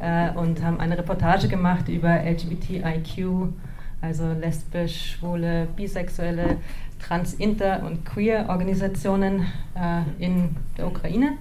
[0.00, 3.52] äh, und haben eine Reportage gemacht über LGBTIQ
[4.00, 6.56] also lesbisch, schwule, bisexuelle,
[7.00, 9.46] trans, inter und queer Organisationen
[9.76, 11.34] äh, in der Ukraine.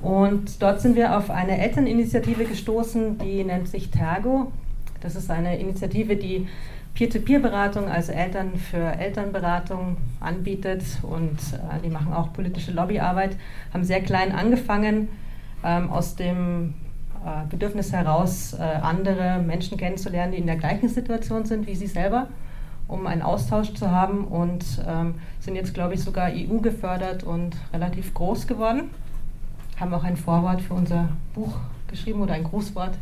[0.00, 4.52] Und dort sind wir auf eine Elterninitiative gestoßen, die nennt sich Tergo.
[5.00, 6.46] Das ist eine Initiative, die
[6.98, 13.36] Peer-to-Peer-Beratung, also Eltern für Elternberatung anbietet und äh, die machen auch politische Lobbyarbeit,
[13.72, 15.08] haben sehr klein angefangen,
[15.62, 16.74] ähm, aus dem
[17.24, 21.86] äh, Bedürfnis heraus, äh, andere Menschen kennenzulernen, die in der gleichen Situation sind wie sie
[21.86, 22.26] selber,
[22.88, 27.54] um einen Austausch zu haben und ähm, sind jetzt, glaube ich, sogar EU gefördert und
[27.72, 28.90] relativ groß geworden.
[29.78, 32.98] Haben auch ein Vorwort für unser Buch geschrieben oder ein Grußwort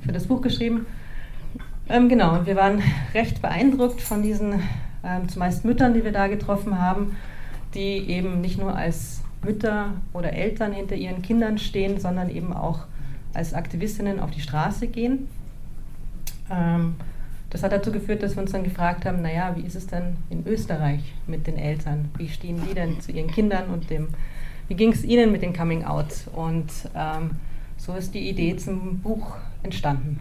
[0.00, 0.86] für das Buch geschrieben.
[1.88, 2.82] Ähm, genau, und wir waren
[3.14, 4.60] recht beeindruckt von diesen
[5.04, 7.16] ähm, zumeist Müttern, die wir da getroffen haben,
[7.74, 12.80] die eben nicht nur als Mütter oder Eltern hinter ihren Kindern stehen, sondern eben auch
[13.34, 15.28] als Aktivistinnen auf die Straße gehen.
[16.50, 16.96] Ähm,
[17.50, 20.16] das hat dazu geführt, dass wir uns dann gefragt haben, naja, wie ist es denn
[20.30, 22.10] in Österreich mit den Eltern?
[22.16, 24.08] Wie stehen die denn zu ihren Kindern und dem,
[24.66, 26.26] wie ging es ihnen mit dem Coming Out?
[26.34, 27.30] Und ähm,
[27.76, 30.18] so ist die Idee zum Buch entstanden,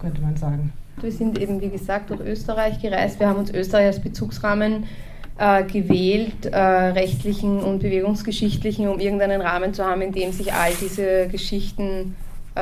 [0.00, 0.72] könnte man sagen.
[1.00, 3.20] Wir sind eben, wie gesagt, durch Österreich gereist.
[3.20, 4.86] Wir haben uns Österreich als Bezugsrahmen
[5.38, 10.72] äh, gewählt, äh, rechtlichen und bewegungsgeschichtlichen, um irgendeinen Rahmen zu haben, in dem sich all
[10.80, 12.14] diese Geschichten
[12.54, 12.60] äh,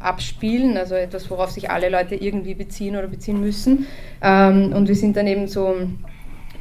[0.00, 3.86] abspielen, also etwas, worauf sich alle Leute irgendwie beziehen oder beziehen müssen.
[4.20, 5.76] Ähm, und wir sind dann eben so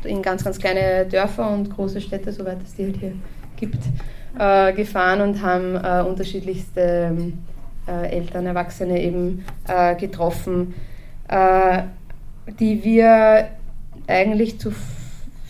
[0.03, 3.13] in ganz, ganz kleine Dörfer und große Städte, soweit es die halt hier
[3.55, 3.79] gibt,
[4.37, 7.33] äh, gefahren und haben äh, unterschiedlichste
[7.87, 10.75] äh, Eltern, Erwachsene eben äh, getroffen,
[11.27, 11.83] äh,
[12.59, 13.49] die wir
[14.07, 14.71] eigentlich zu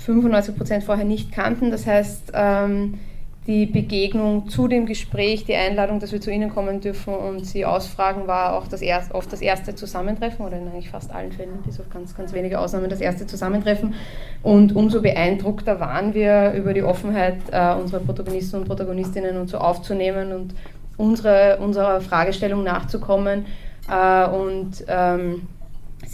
[0.05, 1.69] 95 Prozent vorher nicht kannten.
[1.69, 2.99] Das heißt, ähm,
[3.47, 7.65] die Begegnung zu dem Gespräch, die Einladung, dass wir zu Ihnen kommen dürfen und Sie
[7.65, 11.59] ausfragen, war auch das erst, oft das erste Zusammentreffen oder in eigentlich fast allen Fällen,
[11.65, 13.93] bis auf ganz, ganz wenige Ausnahmen, das erste Zusammentreffen.
[14.43, 19.59] Und umso beeindruckter waren wir über die Offenheit äh, unserer Protagonisten und Protagonistinnen und so
[19.59, 20.53] aufzunehmen und
[20.97, 23.45] unsere, unserer Fragestellung nachzukommen
[23.89, 25.43] äh, und ähm,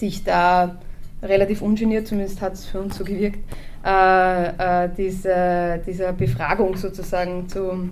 [0.03, 0.75] sich da
[1.21, 3.39] relativ ungeniert, zumindest hat es für uns so gewirkt,
[3.85, 7.89] äh, äh, diese, dieser Befragung sozusagen zu,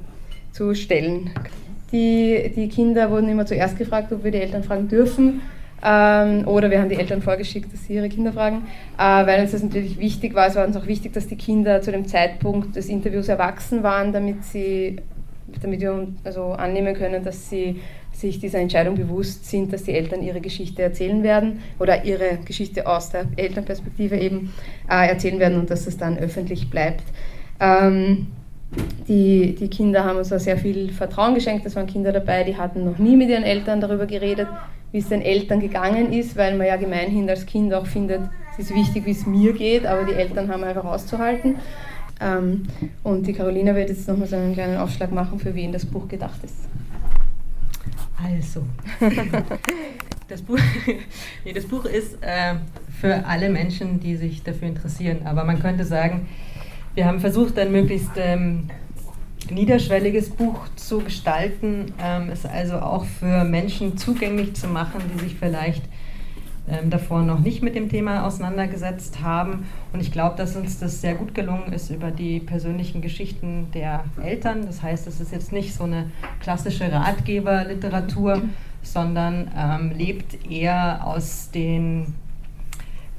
[0.51, 1.29] zu stellen.
[1.93, 5.41] Die, die Kinder wurden immer zuerst gefragt, ob wir die Eltern fragen dürfen.
[5.83, 9.51] Ähm, oder wir haben die Eltern vorgeschickt, dass sie ihre Kinder fragen, äh, weil uns
[9.51, 10.47] das natürlich wichtig war.
[10.47, 14.11] Es war uns auch wichtig, dass die Kinder zu dem Zeitpunkt des Interviews erwachsen waren,
[14.11, 14.97] damit, sie,
[15.61, 17.79] damit wir also annehmen können, dass sie
[18.21, 22.87] sich dieser Entscheidung bewusst sind, dass die Eltern ihre Geschichte erzählen werden oder ihre Geschichte
[22.87, 24.53] aus der Elternperspektive eben
[24.89, 27.03] äh, erzählen werden und dass es dann öffentlich bleibt.
[27.59, 28.27] Ähm,
[29.07, 31.65] die, die Kinder haben uns da sehr viel Vertrauen geschenkt.
[31.65, 34.47] Es waren Kinder dabei, die hatten noch nie mit ihren Eltern darüber geredet,
[34.91, 38.21] wie es den Eltern gegangen ist, weil man ja gemeinhin als Kind auch findet,
[38.53, 41.55] es ist wichtig, wie es mir geht, aber die Eltern haben einfach auszuhalten.
[42.21, 42.63] Ähm,
[43.03, 46.07] und die Carolina wird jetzt nochmal so einen kleinen Aufschlag machen, für wen das Buch
[46.07, 46.55] gedacht ist.
[48.23, 48.65] Also,
[50.27, 50.59] das Buch,
[51.45, 52.55] nee, das Buch ist äh,
[52.99, 55.25] für alle Menschen, die sich dafür interessieren.
[55.25, 56.27] Aber man könnte sagen,
[56.93, 58.69] wir haben versucht, ein möglichst ähm,
[59.49, 65.35] niederschwelliges Buch zu gestalten, ähm, es also auch für Menschen zugänglich zu machen, die sich
[65.35, 65.83] vielleicht
[66.71, 69.67] ähm, davor noch nicht mit dem Thema auseinandergesetzt haben.
[69.91, 74.05] Und ich glaube, dass uns das sehr gut gelungen ist über die persönlichen Geschichten der
[74.23, 74.65] Eltern.
[74.65, 78.41] Das heißt, es ist jetzt nicht so eine klassische Ratgeberliteratur,
[78.81, 82.13] sondern ähm, lebt eher aus den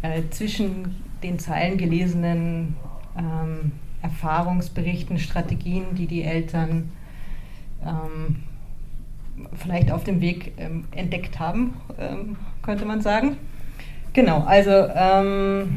[0.01, 2.77] äh, zwischen den Zeilen gelesenen
[3.19, 6.91] ähm, Erfahrungsberichten, Strategien, die die Eltern
[7.85, 8.43] ähm,
[9.55, 13.37] vielleicht auf dem Weg ähm, entdeckt haben, ähm, könnte man sagen.
[14.13, 15.77] Genau, also ähm,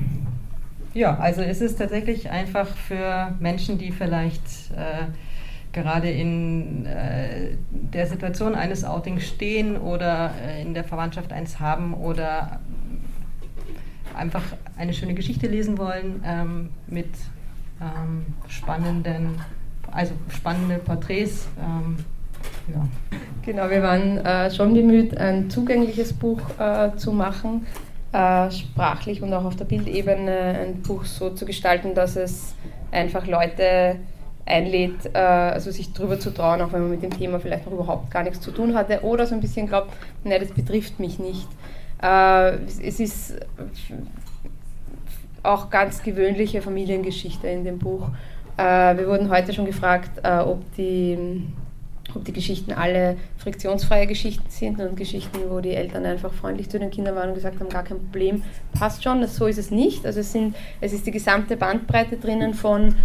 [0.93, 5.07] ja, also es ist tatsächlich einfach für Menschen, die vielleicht äh,
[5.73, 11.93] gerade in äh, der Situation eines Outings stehen oder äh, in der Verwandtschaft eins haben
[11.93, 12.59] oder
[14.15, 14.43] einfach
[14.77, 17.09] eine schöne Geschichte lesen wollen ähm, mit
[17.81, 19.41] ähm, spannenden,
[19.91, 21.47] also spannende Porträts.
[21.59, 21.97] Ähm,
[22.73, 22.87] ja.
[23.45, 27.67] Genau, wir waren äh, schon bemüht, ein zugängliches Buch äh, zu machen,
[28.11, 32.55] äh, sprachlich und auch auf der Bildebene ein Buch so zu gestalten, dass es
[32.91, 33.97] einfach Leute
[34.45, 37.73] einlädt, äh, also sich darüber zu trauen, auch wenn man mit dem Thema vielleicht noch
[37.73, 41.19] überhaupt gar nichts zu tun hatte oder so ein bisschen glaubt, nein, das betrifft mich
[41.19, 41.47] nicht.
[42.01, 43.35] Äh, es ist
[45.43, 48.09] auch ganz gewöhnliche Familiengeschichte in dem Buch.
[48.57, 51.43] Äh, wir wurden heute schon gefragt, ob die
[52.23, 56.91] die Geschichten alle friktionsfreie Geschichten sind und Geschichten, wo die Eltern einfach freundlich zu den
[56.91, 58.43] Kindern waren und gesagt haben, gar kein Problem,
[58.77, 60.05] passt schon, das, so ist es nicht.
[60.05, 62.95] Also es, sind, es ist die gesamte Bandbreite drinnen von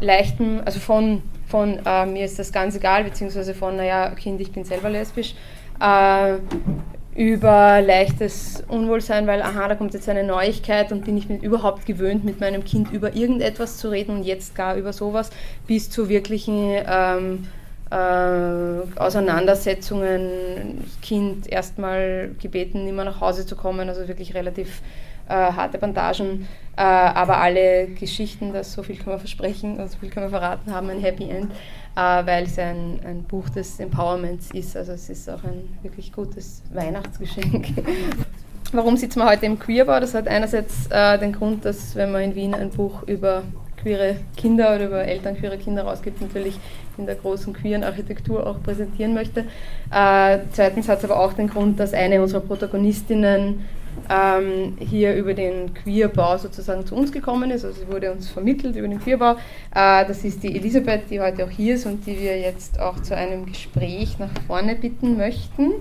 [0.00, 4.52] leichten, also von, von äh, mir ist das ganz egal, beziehungsweise von, naja, Kind, ich
[4.52, 5.34] bin selber lesbisch,
[5.80, 6.38] äh,
[7.14, 11.84] über leichtes Unwohlsein, weil, aha, da kommt jetzt eine Neuigkeit und bin ich mir überhaupt
[11.84, 15.30] gewöhnt, mit meinem Kind über irgendetwas zu reden und jetzt gar über sowas,
[15.66, 17.46] bis zu wirklichen ähm,
[17.92, 24.80] äh, Auseinandersetzungen, Kind erstmal gebeten, immer nach Hause zu kommen, also wirklich relativ
[25.28, 29.98] äh, harte Bandagen, äh, aber alle Geschichten, das so viel kann man versprechen, also so
[29.98, 31.52] viel kann man verraten, haben ein Happy End,
[31.94, 36.12] äh, weil es ein, ein Buch des Empowerments ist, also es ist auch ein wirklich
[36.12, 37.66] gutes Weihnachtsgeschenk.
[38.72, 40.00] Warum sitzen wir heute im Queerbau?
[40.00, 43.42] Das hat einerseits äh, den Grund, dass wenn man in Wien ein Buch über
[43.82, 46.58] queere Kinder oder über Eltern queere Kinder rausgibt, natürlich
[46.98, 49.46] in der großen queeren Architektur auch präsentieren möchte.
[49.90, 53.64] Äh, zweitens hat es aber auch den Grund, dass eine unserer Protagonistinnen
[54.08, 57.64] ähm, hier über den Queerbau sozusagen zu uns gekommen ist.
[57.64, 59.32] Also sie wurde uns vermittelt über den Queerbau.
[59.74, 63.00] Äh, das ist die Elisabeth, die heute auch hier ist und die wir jetzt auch
[63.00, 65.72] zu einem Gespräch nach vorne bitten möchten.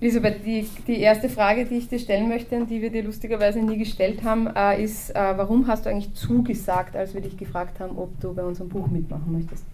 [0.00, 3.60] Elisabeth, die, die erste Frage, die ich dir stellen möchte und die wir dir lustigerweise
[3.60, 7.80] nie gestellt haben, äh, ist, äh, warum hast du eigentlich zugesagt, als wir dich gefragt
[7.80, 9.66] haben, ob du bei unserem Buch mitmachen möchtest?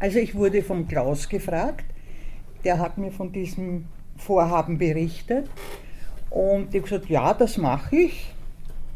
[0.00, 1.84] Also ich wurde vom Klaus gefragt,
[2.64, 3.84] der hat mir von diesem
[4.16, 5.48] Vorhaben berichtet
[6.30, 8.34] und ich habe gesagt, ja, das mache ich.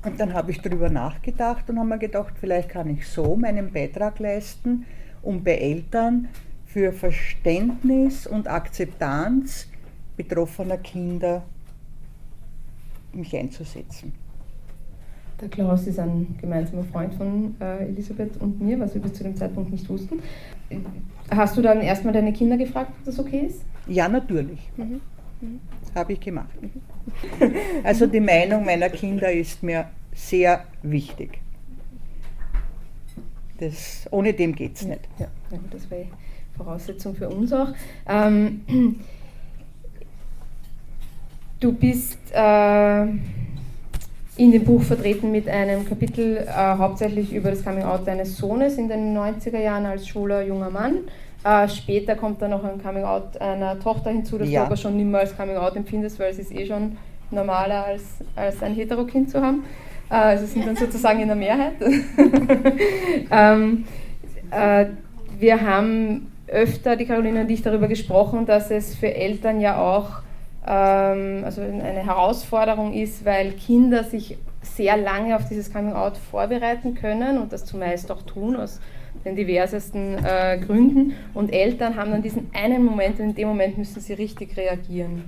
[0.04, 3.72] Und dann habe ich darüber nachgedacht und habe mir gedacht, vielleicht kann ich so meinen
[3.72, 4.86] Beitrag leisten,
[5.22, 6.28] um bei Eltern
[6.66, 9.68] für Verständnis und Akzeptanz
[10.18, 11.42] betroffener Kinder
[13.14, 14.12] mich einzusetzen.
[15.40, 19.22] Der Klaus ist ein gemeinsamer Freund von äh, Elisabeth und mir, was wir bis zu
[19.22, 20.20] dem Zeitpunkt nicht wussten.
[21.30, 23.62] Hast du dann erstmal deine Kinder gefragt, ob das okay ist?
[23.86, 24.58] Ja, natürlich.
[24.76, 25.00] Mhm.
[25.40, 25.60] Mhm.
[25.94, 26.50] Habe ich gemacht.
[26.60, 26.72] Mhm.
[27.84, 31.38] Also die Meinung meiner Kinder ist mir sehr wichtig.
[33.58, 35.08] Das, ohne dem geht es nicht.
[35.18, 36.06] Ja, ja, das wäre
[36.56, 37.72] Voraussetzung für uns auch.
[38.08, 38.62] Ähm,
[41.60, 43.02] Du bist äh,
[44.36, 48.88] in dem Buch vertreten mit einem Kapitel äh, hauptsächlich über das Coming-out deines Sohnes in
[48.88, 50.98] den 90er Jahren als schwuler junger Mann.
[51.42, 54.60] Äh, später kommt dann noch ein Coming-out einer Tochter hinzu, das ja.
[54.60, 56.96] du aber schon nicht mehr als Coming-out empfindest, weil es ist eh schon
[57.32, 58.04] normaler als,
[58.36, 59.64] als ein Hetero-Kind zu haben.
[60.10, 61.74] Äh, also sind dann sozusagen in der Mehrheit.
[63.32, 63.84] ähm,
[64.52, 64.86] äh,
[65.40, 70.22] wir haben öfter, die Caroline und ich, darüber gesprochen, dass es für Eltern ja auch
[70.70, 77.38] also eine Herausforderung ist, weil Kinder sich sehr lange auf dieses Coming Out vorbereiten können
[77.38, 78.80] und das zumeist auch tun aus
[79.24, 81.14] den diversesten äh, Gründen.
[81.34, 85.24] Und Eltern haben dann diesen einen Moment und in dem Moment müssen sie richtig reagieren.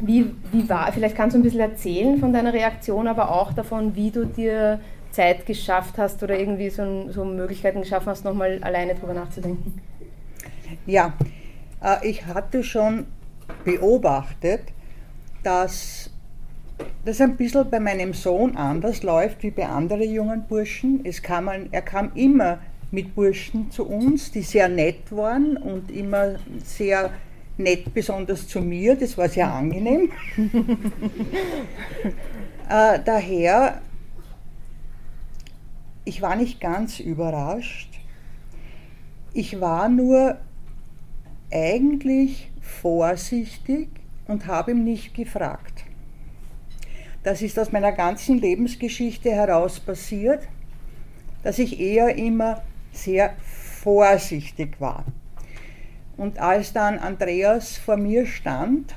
[0.00, 3.94] Wie, wie war, vielleicht kannst du ein bisschen erzählen von deiner Reaktion, aber auch davon,
[3.94, 8.94] wie du dir Zeit geschafft hast oder irgendwie so, so Möglichkeiten geschaffen hast, nochmal alleine
[8.94, 9.80] drüber nachzudenken.
[10.86, 11.12] Ja,
[11.82, 13.06] äh, ich hatte schon
[13.64, 14.62] beobachtet,
[15.42, 16.10] dass
[17.04, 21.00] das ein bisschen bei meinem Sohn anders läuft wie bei anderen jungen Burschen.
[21.04, 22.58] Es kam ein, er kam immer
[22.90, 27.10] mit Burschen zu uns, die sehr nett waren und immer sehr
[27.58, 28.96] nett, besonders zu mir.
[28.96, 30.10] Das war sehr angenehm.
[32.68, 33.80] äh, daher,
[36.04, 37.90] ich war nicht ganz überrascht.
[39.32, 40.38] Ich war nur
[41.52, 42.50] eigentlich
[42.84, 43.88] vorsichtig
[44.28, 45.84] und habe ihn nicht gefragt.
[47.22, 50.46] Das ist aus meiner ganzen Lebensgeschichte heraus passiert,
[51.42, 55.06] dass ich eher immer sehr vorsichtig war.
[56.18, 58.94] Und als dann Andreas vor mir stand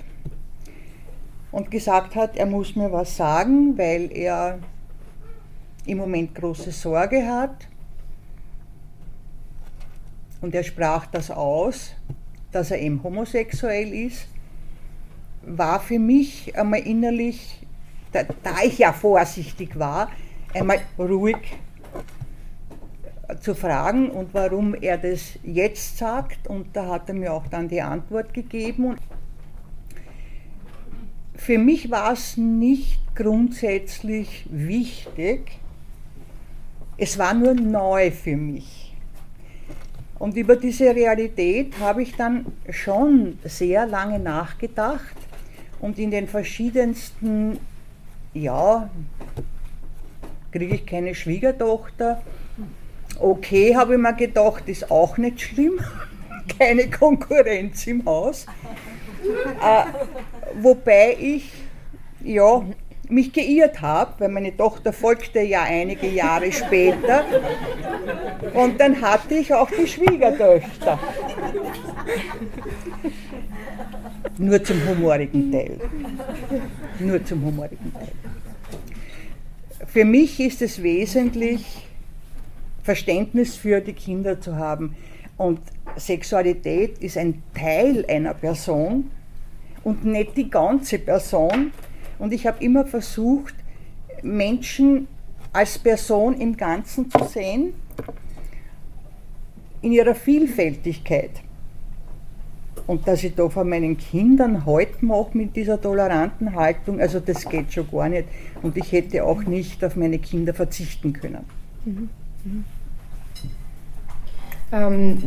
[1.54, 4.60] und gesagt hat, er muss mir was sagen, weil er
[5.86, 7.70] im Moment große Sorge hat,
[10.42, 11.96] und er sprach das aus,
[12.58, 14.28] dass er eben homosexuell ist,
[15.44, 17.62] war für mich einmal innerlich,
[18.12, 20.10] da, da ich ja vorsichtig war,
[20.56, 21.38] einmal ruhig
[23.42, 26.48] zu fragen und warum er das jetzt sagt.
[26.48, 28.96] Und da hat er mir auch dann die Antwort gegeben.
[31.36, 35.60] für mich war es nicht grundsätzlich wichtig,
[36.98, 38.87] es war nur neu für mich.
[40.20, 45.16] Und über diese Realität habe ich dann schon sehr lange nachgedacht,
[45.80, 47.60] und in den verschiedensten,
[48.34, 48.90] ja,
[50.52, 52.22] kriege ich keine Schwiegertochter.
[53.20, 55.80] Okay, habe ich mir gedacht, ist auch nicht schlimm.
[56.60, 58.46] Keine Konkurrenz im Haus.
[59.62, 59.84] Äh,
[60.62, 61.52] wobei ich,
[62.24, 62.64] ja,
[63.10, 67.26] mich geirrt habe, weil meine Tochter folgte ja einige Jahre später.
[68.54, 71.00] Und dann hatte ich auch die Schwiegertöchter.
[74.38, 75.80] Nur zum humorigen Teil.
[77.00, 78.12] Nur zum humorigen Teil.
[79.88, 81.88] Für mich ist es wesentlich,
[82.84, 84.96] Verständnis für die Kinder zu haben.
[85.38, 85.60] Und
[85.96, 89.12] Sexualität ist ein Teil einer Person
[89.84, 91.72] und nicht die ganze Person.
[92.20, 93.56] Und ich habe immer versucht,
[94.22, 95.08] Menschen
[95.54, 97.74] als Person im Ganzen zu sehen,
[99.82, 101.32] in ihrer Vielfältigkeit.
[102.86, 107.48] Und dass ich da von meinen Kindern heute mache mit dieser toleranten Haltung, also das
[107.48, 108.28] geht schon gar nicht.
[108.62, 111.44] Und ich hätte auch nicht auf meine Kinder verzichten können.
[111.86, 112.10] Mhm.
[112.46, 112.64] Mhm.
[114.72, 115.18] Ähm,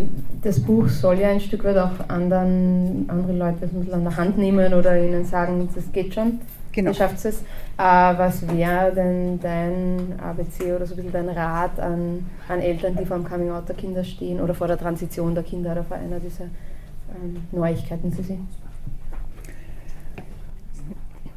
[0.43, 4.17] das Buch soll ja ein Stück weit auch anderen, andere Leute ein bisschen an der
[4.17, 6.41] Hand nehmen oder ihnen sagen, das geht schon,
[6.73, 6.93] genau.
[6.93, 7.41] schafft es.
[7.41, 7.43] Äh,
[7.79, 13.05] was wäre denn dein ABC oder so ein bisschen dein Rat an, an Eltern, die
[13.05, 16.21] vor dem Coming-out der Kinder stehen oder vor der Transition der Kinder oder vor einer
[16.21, 18.39] dieser ähm, Neuigkeiten für sie?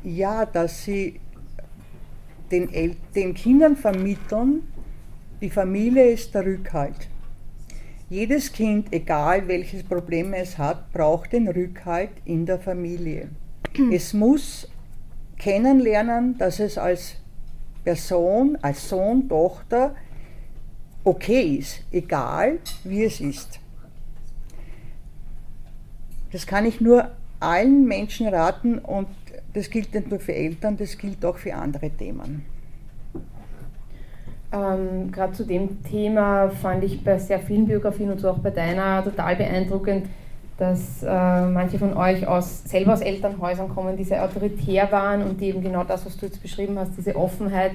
[0.04, 1.20] Ja, dass sie
[2.52, 4.64] den, El den Kindern vermitteln,
[5.42, 7.08] die Familie ist der Rückhalt
[8.14, 13.30] jedes Kind, egal welches Problem es hat, braucht den Rückhalt in der Familie.
[13.92, 14.70] Es muss
[15.44, 17.16] kennenlernen, dass es als
[17.84, 19.94] Person, als Sohn, Tochter
[21.04, 23.60] okay ist, egal wie es ist.
[26.32, 27.10] Das kann ich nur
[27.42, 29.08] allen Menschen raten und
[29.54, 32.46] das gilt nicht nur für Eltern, das gilt auch für andere Themen.
[34.54, 38.50] Ähm, Gerade zu dem Thema fand ich bei sehr vielen Biografien und so auch bei
[38.50, 40.08] deiner total beeindruckend,
[40.58, 45.42] dass äh, manche von euch aus, selber aus Elternhäusern kommen, die sehr autoritär waren und
[45.42, 47.72] die eben genau das, was du jetzt beschrieben hast, diese Offenheit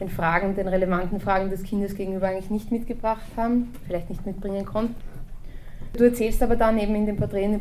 [0.00, 4.64] den Fragen, den relevanten Fragen des Kindes gegenüber eigentlich nicht mitgebracht haben, vielleicht nicht mitbringen
[4.64, 4.94] konnten.
[5.94, 7.58] Du erzählst aber dann eben in dem Porträt äh,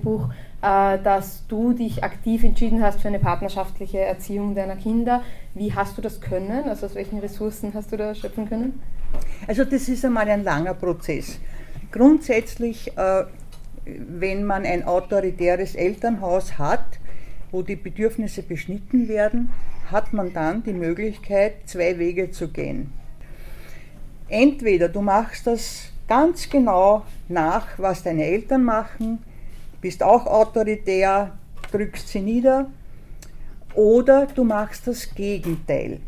[0.62, 5.22] dass du dich aktiv entschieden hast für eine partnerschaftliche Erziehung deiner Kinder.
[5.54, 6.64] Wie hast du das können?
[6.70, 8.82] Also aus welchen Ressourcen hast du da schöpfen können?
[9.48, 11.40] Also das ist einmal ein langer Prozess.
[11.92, 13.26] Grundsätzlich, äh,
[14.00, 17.00] wenn man ein autoritäres Elternhaus hat,
[17.52, 19.50] wo die Bedürfnisse beschnitten werden,
[19.92, 22.94] hat man dann die Möglichkeit, zwei Wege zu gehen.
[24.30, 29.20] Entweder du machst das ganz genau nach, was deine Eltern machen,
[29.82, 31.38] bist auch autoritär,
[31.72, 32.70] drückst sie nieder,
[33.74, 36.00] oder du machst das Gegenteil.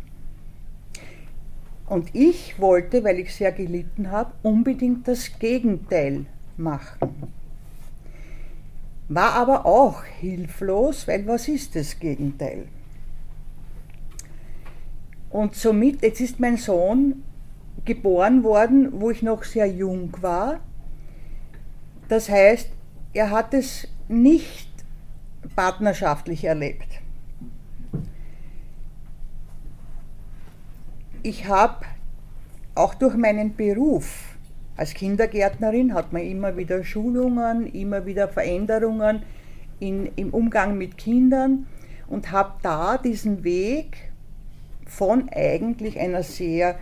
[1.88, 6.26] Und ich wollte, weil ich sehr gelitten habe, unbedingt das Gegenteil
[6.58, 7.34] machen.
[9.10, 12.68] War aber auch hilflos, weil was ist das Gegenteil?
[15.30, 17.24] Und somit, jetzt ist mein Sohn
[17.86, 20.60] geboren worden, wo ich noch sehr jung war.
[22.08, 22.70] Das heißt,
[23.14, 24.70] er hat es nicht
[25.56, 26.88] partnerschaftlich erlebt.
[31.24, 31.86] Ich habe
[32.76, 34.33] auch durch meinen Beruf
[34.76, 39.24] als Kindergärtnerin hat man immer wieder Schulungen, immer wieder Veränderungen
[39.80, 41.68] in, im Umgang mit Kindern
[42.08, 44.12] und habe da diesen Weg
[44.88, 46.76] von eigentlich einer sehr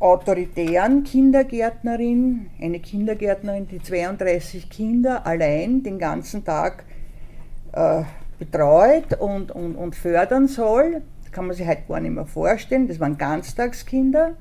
[0.00, 6.84] autoritären Kindergärtnerin, eine Kindergärtnerin, die 32 Kinder allein den ganzen Tag
[7.72, 8.02] äh,
[8.38, 11.02] betreut und, und, und fördern soll.
[11.22, 12.88] Das kann man sich halt gar nicht mehr vorstellen.
[12.88, 14.32] Das waren Ganztagskinder.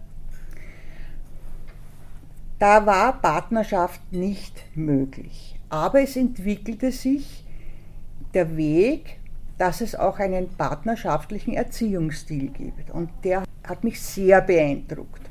[2.59, 5.57] Da war Partnerschaft nicht möglich.
[5.69, 7.45] Aber es entwickelte sich
[8.33, 9.17] der Weg,
[9.57, 12.91] dass es auch einen partnerschaftlichen Erziehungsstil gibt.
[12.91, 15.21] Und der hat mich sehr beeindruckt.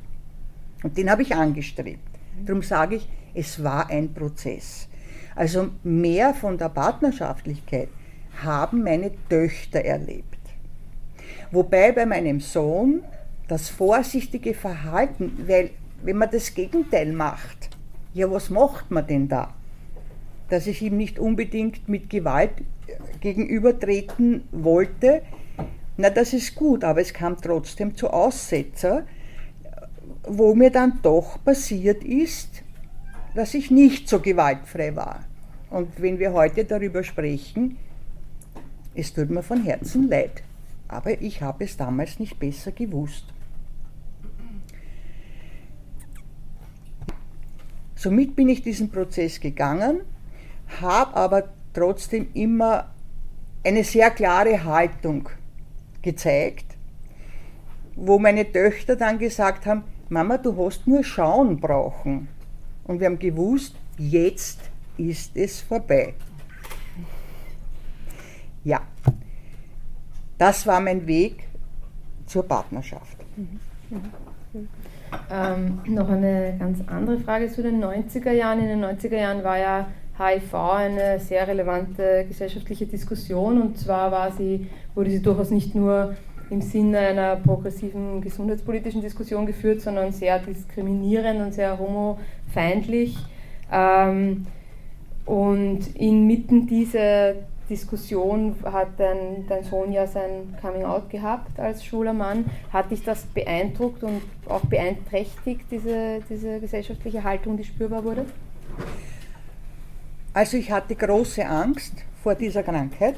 [0.81, 1.99] Und den habe ich angestrebt.
[2.45, 4.87] Darum sage ich, es war ein Prozess.
[5.35, 7.89] Also mehr von der Partnerschaftlichkeit
[8.43, 10.25] haben meine Töchter erlebt.
[11.51, 13.03] Wobei bei meinem Sohn
[13.47, 15.71] das vorsichtige Verhalten, weil
[16.03, 17.69] wenn man das Gegenteil macht,
[18.13, 19.53] ja was macht man denn da?
[20.49, 22.51] Dass ich ihm nicht unbedingt mit Gewalt
[23.21, 25.21] gegenübertreten wollte,
[25.97, 29.05] na das ist gut, aber es kam trotzdem zu Aussetzer,
[30.23, 32.63] wo mir dann doch passiert ist,
[33.35, 35.25] dass ich nicht so gewaltfrei war.
[35.69, 37.77] Und wenn wir heute darüber sprechen,
[38.95, 40.41] es tut mir von Herzen leid,
[40.87, 43.25] aber ich habe es damals nicht besser gewusst.
[47.99, 50.03] Somit bin ich diesen Prozess gegangen,
[50.79, 52.93] habe aber trotzdem immer
[53.61, 55.27] eine sehr klare Haltung
[56.01, 56.77] gezeigt,
[57.97, 62.29] wo meine Töchter dann gesagt haben, Mama, du hast nur schauen brauchen.
[62.85, 64.61] Und wir haben gewusst, jetzt
[64.95, 66.13] ist es vorbei.
[68.63, 68.79] Ja,
[70.37, 71.49] das war mein Weg
[72.27, 73.17] zur Partnerschaft.
[75.31, 78.59] Ähm, noch eine ganz andere Frage zu den 90er Jahren.
[78.59, 79.87] In den 90er Jahren war ja
[80.17, 86.15] HIV eine sehr relevante gesellschaftliche Diskussion und zwar war sie, wurde sie durchaus nicht nur
[86.49, 93.17] im Sinne einer progressiven gesundheitspolitischen Diskussion geführt, sondern sehr diskriminierend und sehr homofeindlich.
[93.71, 94.47] Ähm,
[95.25, 97.35] und inmitten dieser
[97.69, 102.45] Diskussion hat dein, dein Sohn ja sein Coming Out gehabt als schwuler Mann.
[102.73, 108.25] Hat dich das beeindruckt und auch beeinträchtigt, diese, diese gesellschaftliche Haltung, die spürbar wurde?
[110.33, 111.93] Also ich hatte große Angst
[112.23, 113.15] vor dieser Krankheit.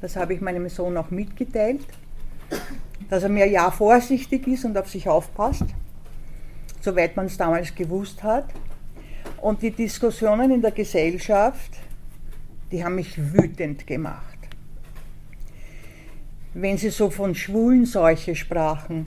[0.00, 1.86] Das habe ich meinem Sohn auch mitgeteilt,
[3.08, 5.64] dass er mir ja vorsichtig ist und auf sich aufpasst,
[6.80, 8.46] soweit man es damals gewusst hat.
[9.40, 11.72] Und die Diskussionen in der Gesellschaft,
[12.74, 14.36] die haben mich wütend gemacht.
[16.54, 19.06] Wenn sie so von Schwulenseuche sprachen,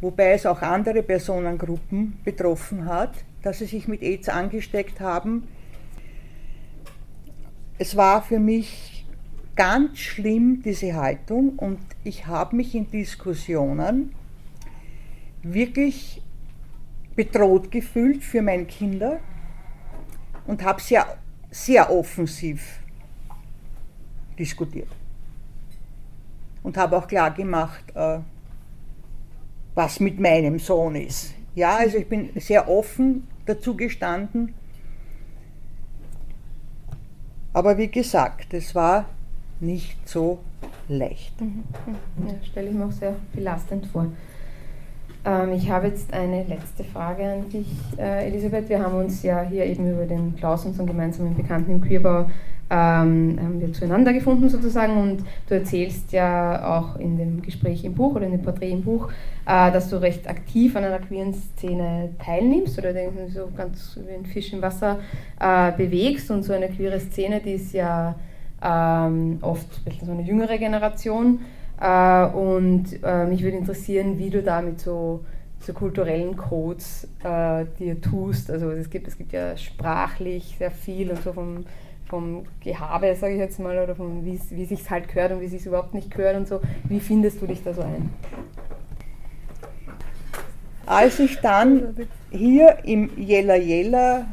[0.00, 3.12] wobei es auch andere Personengruppen betroffen hat,
[3.42, 5.46] dass sie sich mit AIDS angesteckt haben.
[7.78, 9.06] Es war für mich
[9.54, 14.16] ganz schlimm, diese Haltung, und ich habe mich in Diskussionen
[15.44, 16.20] wirklich
[17.14, 19.20] bedroht gefühlt für meine Kinder
[20.48, 21.06] und habe sehr,
[21.50, 22.80] sehr offensiv
[24.38, 24.88] diskutiert.
[26.62, 28.18] Und habe auch klar gemacht, äh,
[29.74, 31.34] was mit meinem Sohn ist.
[31.54, 34.54] Ja, also ich bin sehr offen dazu gestanden.
[37.52, 39.06] Aber wie gesagt, es war
[39.60, 40.40] nicht so
[40.88, 41.40] leicht.
[41.40, 41.64] Mhm.
[42.26, 44.06] Ja, stelle ich mir auch sehr belastend vor.
[45.26, 47.66] Ähm, ich habe jetzt eine letzte Frage an dich,
[47.98, 48.68] äh, Elisabeth.
[48.68, 52.30] Wir haben uns ja hier eben über den Klaus, unseren gemeinsamen Bekannten im Queerbau,
[52.70, 54.96] ähm, haben wir zueinander gefunden sozusagen.
[54.96, 58.82] Und du erzählst ja auch in dem Gespräch im Buch oder in dem Porträt im
[58.82, 59.08] Buch,
[59.46, 62.92] äh, dass du recht aktiv an einer queeren Szene teilnimmst oder
[63.28, 65.00] so ganz wie ein Fisch im Wasser
[65.40, 66.30] äh, bewegst.
[66.30, 68.14] Und so eine queere Szene, die ist ja
[68.62, 71.40] ähm, oft so eine jüngere Generation
[71.80, 75.24] äh, und äh, mich würde interessieren, wie du da mit so,
[75.60, 78.50] so kulturellen Codes äh, dir tust.
[78.50, 81.66] Also es gibt, es gibt ja sprachlich sehr viel und so vom,
[82.06, 85.66] vom Gehabe, sage ich jetzt mal, oder von wie, sich halt gehört und wie sich
[85.66, 86.60] überhaupt nicht gehört und so.
[86.84, 88.10] Wie findest du dich da so ein?
[90.86, 91.96] Als ich dann
[92.30, 94.26] hier im Jella Jella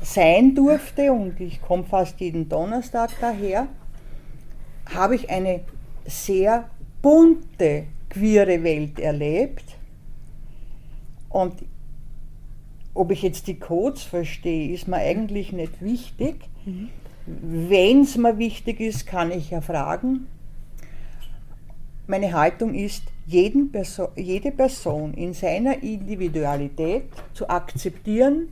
[0.00, 3.66] sein durfte, und ich komme fast jeden Donnerstag daher,
[4.94, 5.60] habe ich eine
[6.10, 6.68] sehr
[7.02, 9.64] bunte queere Welt erlebt.
[11.28, 11.54] Und
[12.92, 16.36] ob ich jetzt die Codes verstehe, ist mir eigentlich nicht wichtig.
[17.26, 20.26] Wenn es mir wichtig ist, kann ich ja fragen.
[22.06, 23.04] Meine Haltung ist,
[23.70, 28.48] Perso jede Person in seiner Individualität zu akzeptieren,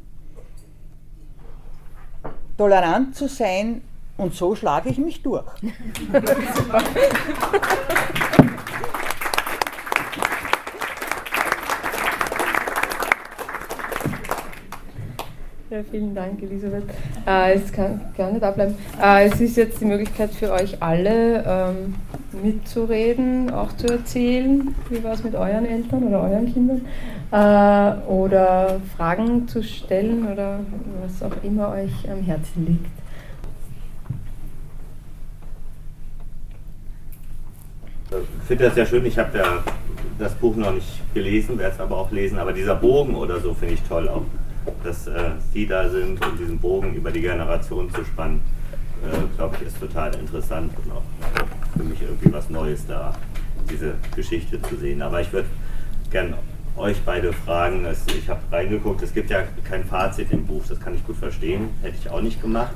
[2.56, 3.82] tolerant zu sein
[4.18, 5.46] und so schlage ich mich durch.
[15.70, 16.84] Ja, vielen Dank, Elisabeth.
[17.26, 18.74] Äh, es kann gar nicht abbleiben.
[19.02, 21.94] Äh, es ist jetzt die Möglichkeit für euch alle ähm,
[22.42, 26.86] mitzureden, auch zu erzählen, wie war es mit euren Eltern oder euren Kindern,
[27.30, 30.60] äh, oder Fragen zu stellen oder
[31.02, 33.07] was auch immer euch am Herzen liegt.
[38.10, 39.04] Ich finde das sehr schön.
[39.04, 39.62] Ich habe ja
[40.18, 42.38] das Buch noch nicht gelesen, werde es aber auch lesen.
[42.38, 44.24] Aber dieser Bogen oder so finde ich toll auch,
[44.82, 48.40] dass äh, Sie da sind und diesen Bogen über die Generation zu spannen,
[49.02, 51.02] äh, glaube ich, ist total interessant und auch
[51.76, 53.14] für mich irgendwie was Neues da,
[53.70, 55.02] diese Geschichte zu sehen.
[55.02, 55.48] Aber ich würde
[56.10, 56.38] gerne
[56.76, 57.86] euch beide fragen.
[58.16, 61.70] Ich habe reingeguckt, es gibt ja kein Fazit im Buch, das kann ich gut verstehen,
[61.82, 62.72] hätte ich auch nicht gemacht.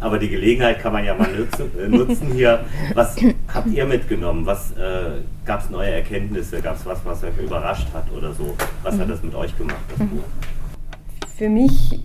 [0.00, 2.64] Aber die Gelegenheit kann man ja mal nutzen, äh, nutzen hier.
[2.94, 3.16] Was
[3.52, 4.46] habt ihr mitgenommen?
[4.46, 6.60] Was äh, gab es neue Erkenntnisse?
[6.60, 8.54] Gab es was, was euch überrascht hat oder so?
[8.82, 9.00] Was mhm.
[9.00, 10.22] hat das mit euch gemacht, das Buch?
[11.36, 12.00] Für mich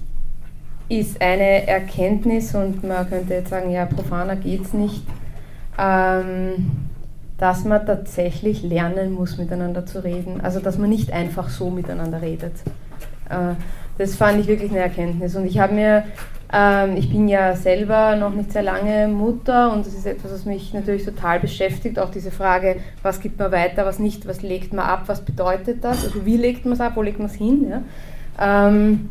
[0.90, 5.04] ist eine Erkenntnis, und man könnte jetzt sagen, ja, profaner geht es nicht,
[5.78, 6.90] ähm,
[7.38, 10.42] dass man tatsächlich lernen muss, miteinander zu reden.
[10.42, 12.54] Also dass man nicht einfach so miteinander redet.
[13.30, 13.56] Äh,
[13.98, 15.36] das fand ich wirklich eine Erkenntnis.
[15.36, 16.04] Und ich habe mir,
[16.96, 20.72] ich bin ja selber noch nicht sehr lange Mutter und das ist etwas, was mich
[20.72, 21.98] natürlich total beschäftigt.
[21.98, 25.84] Auch diese Frage, was gibt man weiter, was nicht, was legt man ab, was bedeutet
[25.84, 26.06] das?
[26.06, 27.68] Also wie legt man es ab, wo legt man es hin?
[27.70, 28.68] Ja?
[28.68, 29.10] Ähm,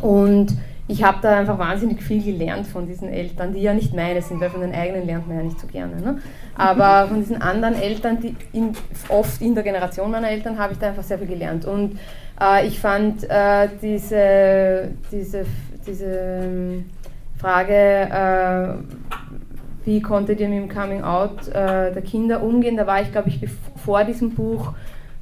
[0.00, 0.56] und
[0.90, 4.40] ich habe da einfach wahnsinnig viel gelernt von diesen Eltern, die ja nicht meine sind,
[4.40, 6.00] weil von den eigenen lernt man ja nicht so gerne.
[6.00, 6.18] Ne?
[6.56, 8.72] Aber von diesen anderen Eltern, die in,
[9.10, 11.66] oft in der Generation meiner Eltern, habe ich da einfach sehr viel gelernt.
[11.66, 11.98] Und
[12.40, 15.44] äh, ich fand äh, diese, diese,
[15.88, 16.84] diese ähm,
[17.38, 18.74] Frage, äh,
[19.84, 23.30] wie konntet ihr mit dem Coming Out äh, der Kinder umgehen, da war ich, glaube
[23.30, 23.40] ich,
[23.76, 24.74] vor diesem Buch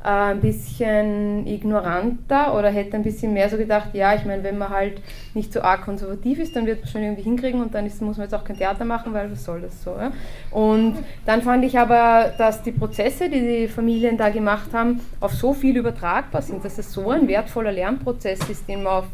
[0.03, 4.57] äh, ein bisschen ignoranter oder hätte ein bisschen mehr so gedacht, ja, ich meine, wenn
[4.57, 5.03] man halt
[5.35, 8.17] nicht so arg konservativ ist, dann wird man schon irgendwie hinkriegen und dann ist, muss
[8.17, 9.91] man jetzt auch kein Theater machen, weil was soll das so.
[9.91, 10.13] Ja?
[10.51, 10.97] Und
[11.27, 15.53] dann fand ich aber, dass die Prozesse, die die Familien da gemacht haben, auf so
[15.55, 19.07] viel übertragbar sind, dass es so ein wertvoller Lernprozess ist, den man auf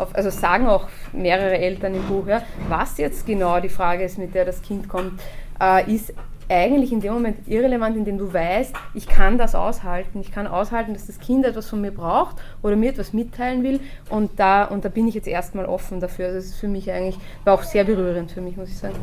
[0.00, 4.18] auf, also sagen auch mehrere Eltern im Buch, ja, was jetzt genau die Frage ist,
[4.18, 5.20] mit der das Kind kommt,
[5.60, 6.12] äh, ist
[6.48, 10.20] eigentlich in dem Moment irrelevant, in dem du weißt, ich kann das aushalten.
[10.20, 13.80] Ich kann aushalten, dass das Kind etwas von mir braucht oder mir etwas mitteilen will
[14.08, 16.26] und da, und da bin ich jetzt erstmal offen dafür.
[16.26, 18.96] Also das ist für mich eigentlich, war auch sehr berührend für mich, muss ich sagen.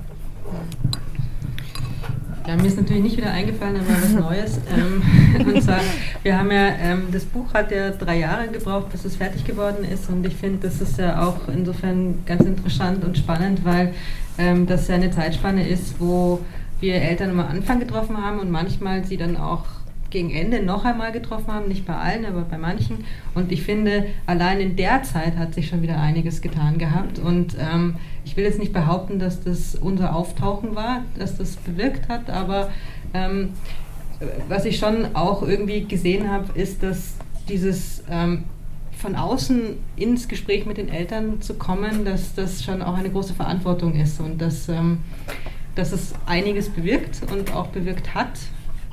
[2.47, 4.59] Ja, mir ist natürlich nicht wieder eingefallen, aber was Neues.
[4.73, 5.81] Ähm, und zwar,
[6.23, 9.83] wir haben ja, ähm, das Buch hat ja drei Jahre gebraucht, bis es fertig geworden
[9.83, 10.09] ist.
[10.09, 13.93] Und ich finde, das ist ja auch insofern ganz interessant und spannend, weil
[14.37, 16.39] ähm, das ja eine Zeitspanne ist, wo
[16.79, 19.65] wir Eltern am Anfang getroffen haben und manchmal sie dann auch
[20.09, 23.03] gegen Ende noch einmal getroffen haben, nicht bei allen, aber bei manchen.
[23.35, 27.19] Und ich finde, allein in der Zeit hat sich schon wieder einiges getan gehabt.
[27.19, 27.95] Und ähm,
[28.27, 32.69] ich will jetzt nicht behaupten, dass das unser Auftauchen war, dass das bewirkt hat, aber
[33.13, 33.53] ähm,
[34.49, 37.15] was ich schon auch irgendwie gesehen habe, ist, dass
[37.47, 38.43] dieses ähm,
[38.91, 43.33] von außen ins Gespräch mit den Eltern zu kommen, dass das schon auch eine große
[43.33, 44.99] Verantwortung ist und dass ähm,
[45.75, 48.39] dass es einiges bewirkt und auch bewirkt hat.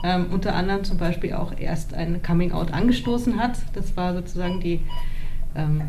[0.05, 3.57] Ähm, unter anderem zum Beispiel auch erst ein Coming-out angestoßen hat.
[3.72, 4.80] Das war sozusagen die
[5.57, 5.89] ähm,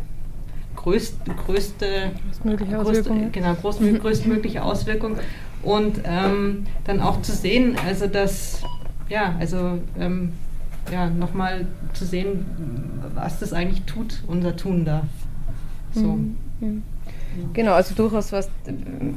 [0.86, 3.18] größte, größte, größtmögliche Auswirkung.
[3.18, 5.18] Größte, genau, groß, größtmögliche Auswirkung.
[5.64, 8.62] Und ähm, dann auch zu sehen, also dass,
[9.10, 10.34] ja, also ähm,
[10.92, 12.46] ja, nochmal zu sehen,
[13.16, 15.04] was das eigentlich tut, unser Tun da.
[15.94, 16.20] So.
[16.60, 16.84] Mhm.
[17.54, 18.50] Genau, also durchaus was,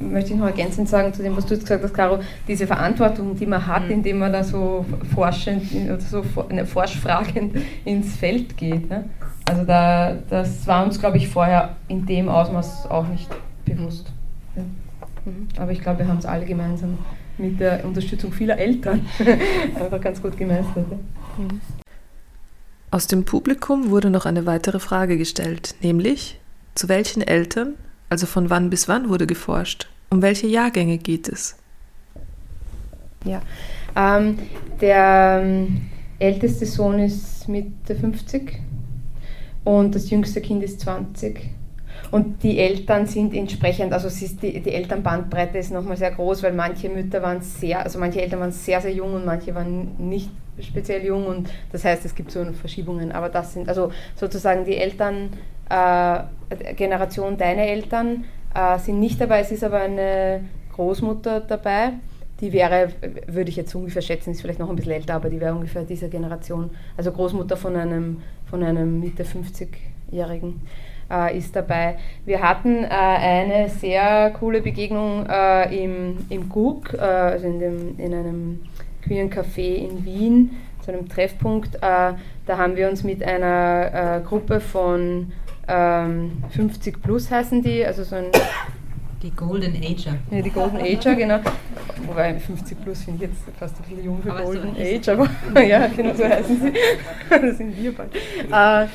[0.01, 3.37] möchte ich noch ergänzend sagen zu dem, was du jetzt gesagt hast, Caro, diese Verantwortung,
[3.37, 3.91] die man hat, mhm.
[3.91, 8.89] indem man da so forschend oder so eine forschfragend ins Feld geht.
[8.89, 9.05] Ne?
[9.49, 13.29] Also da, das war uns, glaube ich, vorher in dem Ausmaß auch nicht
[13.64, 14.12] bewusst.
[14.57, 14.62] Ja.
[15.25, 15.49] Mhm.
[15.59, 16.99] Aber ich glaube, wir haben es alle gemeinsam
[17.39, 19.07] mit der Unterstützung vieler Eltern
[19.75, 20.87] einfach ganz gut gemeistert.
[20.91, 21.45] Ja.
[22.91, 26.41] Aus dem Publikum wurde noch eine weitere Frage gestellt, nämlich
[26.75, 27.75] zu welchen Eltern
[28.09, 29.88] also von wann bis wann wurde geforscht?
[30.11, 31.56] Um welche Jahrgänge geht es?
[33.24, 33.42] Ja,
[33.96, 34.38] ähm,
[34.80, 35.82] der ähm,
[36.18, 38.61] älteste Sohn ist Mitte 50
[39.64, 41.57] und das jüngste Kind ist 20.
[42.11, 46.88] Und die Eltern sind entsprechend, also die, die Elternbandbreite ist nochmal sehr groß, weil manche
[46.88, 50.30] Mütter waren sehr, also manche Eltern waren sehr, sehr jung und manche waren nicht
[50.61, 53.12] speziell jung und das heißt, es gibt so Verschiebungen.
[53.12, 55.30] Aber das sind also sozusagen die Eltern
[55.68, 60.44] äh, Generation deine Eltern äh, sind nicht dabei, es ist aber eine
[60.74, 61.92] Großmutter dabei.
[62.40, 62.90] Die wäre,
[63.26, 65.82] würde ich jetzt ungefähr schätzen, ist vielleicht noch ein bisschen älter, aber die wäre ungefähr
[65.82, 66.70] dieser Generation.
[66.96, 69.24] Also Großmutter von einem, von einem Mitte
[70.11, 70.61] 50-Jährigen
[71.11, 71.98] äh, ist dabei.
[72.24, 77.98] Wir hatten äh, eine sehr coole Begegnung äh, im, im GUG, äh, also in, dem,
[77.98, 78.61] in einem
[79.02, 80.50] queeren Café in Wien,
[80.84, 81.76] zu einem Treffpunkt.
[81.76, 85.32] Äh, da haben wir uns mit einer Gruppe von
[85.66, 88.26] ähm, 50 plus heißen die, also so ein
[89.23, 90.16] die Golden Ager.
[90.31, 91.41] Ja, die Golden Ager, genau.
[92.07, 95.09] Wobei 50 plus finde ich jetzt fast ein bisschen jung für aber Golden so Age,
[95.09, 96.73] aber ja, genau so heißen sie.
[97.31, 98.14] das sind wir bald.
[98.14, 98.89] Äh,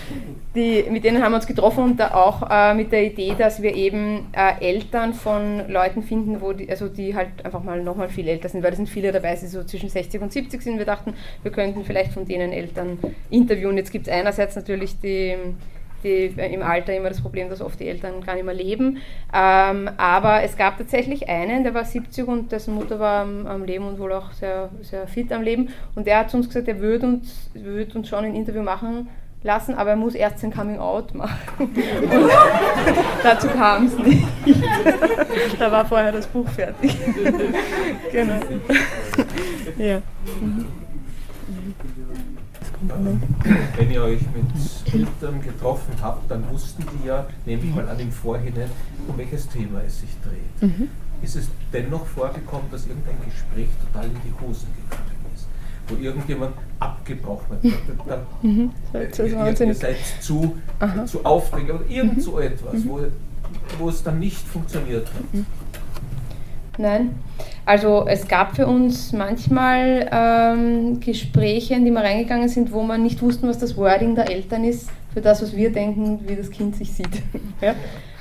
[0.56, 3.62] die, mit denen haben wir uns getroffen und da auch äh, mit der Idee, dass
[3.62, 8.10] wir eben äh, Eltern von Leuten finden, wo die, also die halt einfach mal nochmal
[8.10, 10.78] viel älter sind, weil es sind viele dabei, die so zwischen 60 und 70 sind.
[10.78, 12.98] Wir dachten, wir könnten vielleicht von denen Eltern
[13.30, 13.76] interviewen.
[13.76, 15.36] Jetzt gibt es einerseits natürlich die
[16.04, 18.97] die, im Alter immer das Problem, dass oft die Eltern gar nicht mehr leben.
[19.34, 23.64] Ähm, aber es gab tatsächlich einen, der war 70 und dessen Mutter war am, am,
[23.64, 25.70] Leben und wohl auch sehr, sehr fit am Leben.
[25.95, 29.08] Und der hat zu uns gesagt, er würde uns, würd uns schon ein Interview machen
[29.43, 31.70] lassen, aber er muss erst sein Coming Out machen.
[33.24, 34.26] Dazu kam es nicht.
[35.60, 36.95] da war vorher das Buch fertig.
[38.12, 38.39] genau.
[39.78, 40.01] Ja.
[43.78, 48.00] Wenn ihr euch mit Eltern getroffen habt, dann wussten die ja, nehme ich mal an
[48.00, 48.70] im Vorhinein,
[49.08, 50.70] um welches Thema es sich dreht.
[50.70, 50.90] Mhm.
[51.22, 55.48] Ist es dennoch vorgekommen, dass irgendein Gespräch total in die Hosen gegangen ist?
[55.88, 58.08] Wo irgendjemand abgebrochen hat?
[58.08, 58.72] Dann, Mhm.
[58.94, 61.06] äh, Das ist ihr, ihr seid zu, Aha.
[61.06, 62.22] zu aufdringlich oder irgend Mhm.
[62.22, 63.00] so etwas, wo,
[63.80, 65.44] wo es dann nicht funktioniert hat.
[66.78, 67.16] Nein.
[67.66, 73.04] Also es gab für uns manchmal ähm, Gespräche, in die wir reingegangen sind, wo man
[73.04, 76.50] nicht wussten, was das Wording der Eltern ist, für das, was wir denken, wie das
[76.50, 77.22] Kind sich sieht.
[77.62, 77.76] ja?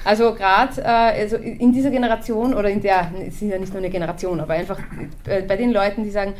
[0.04, 3.78] Also gerade äh, also in dieser Generation, oder in der, es ist ja nicht nur
[3.78, 4.78] eine Generation, aber einfach
[5.26, 6.34] äh, bei den Leuten, die sagen,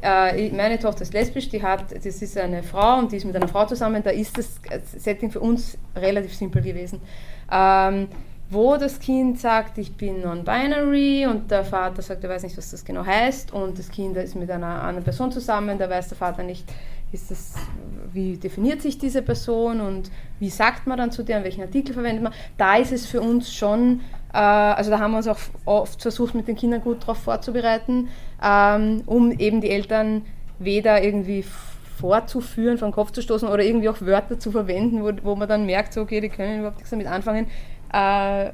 [0.00, 3.36] äh, meine Tochter ist lesbisch, die hat, das ist eine Frau und die ist mit
[3.36, 4.60] einer Frau zusammen, da ist das
[4.96, 7.00] Setting für uns relativ simpel gewesen.
[7.52, 8.08] Ähm,
[8.52, 12.70] wo das Kind sagt, ich bin non-binary und der Vater sagt, er weiß nicht, was
[12.70, 16.18] das genau heißt und das Kind ist mit einer anderen Person zusammen, da weiß der
[16.18, 16.70] Vater nicht,
[17.12, 17.54] ist das,
[18.12, 22.22] wie definiert sich diese Person und wie sagt man dann zu der, welchen Artikel verwendet
[22.22, 22.32] man.
[22.56, 24.00] Da ist es für uns schon,
[24.32, 28.08] äh, also da haben wir uns auch oft versucht, mit den Kindern gut darauf vorzubereiten,
[28.42, 30.22] ähm, um eben die Eltern
[30.58, 31.44] weder irgendwie
[31.98, 35.66] vorzuführen, vom Kopf zu stoßen oder irgendwie auch Wörter zu verwenden, wo, wo man dann
[35.66, 37.46] merkt, so, okay, die können überhaupt nichts damit anfangen.
[37.92, 38.52] Äh,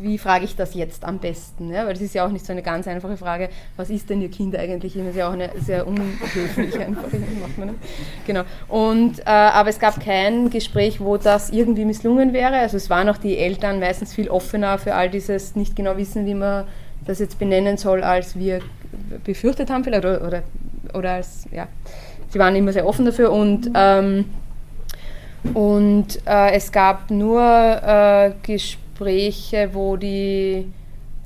[0.00, 1.72] wie frage ich das jetzt am besten?
[1.72, 1.86] Ja?
[1.86, 4.30] Weil das ist ja auch nicht so eine ganz einfache Frage, was ist denn Ihr
[4.30, 4.94] Kind eigentlich?
[4.94, 7.08] Das ist ja auch eine sehr unhöflich einfach.
[7.40, 7.80] macht man nicht.
[8.26, 8.42] Genau.
[8.68, 12.58] Und, äh, aber es gab kein Gespräch, wo das irgendwie misslungen wäre.
[12.58, 16.24] Also es waren auch die Eltern meistens viel offener für all dieses nicht genau wissen,
[16.26, 16.64] wie man
[17.06, 18.60] das jetzt benennen soll, als wir
[19.24, 20.42] befürchtet haben vielleicht oder, oder,
[20.94, 21.66] oder als, ja,
[22.28, 24.26] sie waren immer sehr offen dafür und ähm,
[25.54, 30.70] und äh, es gab nur äh, Gespräche, wo, die,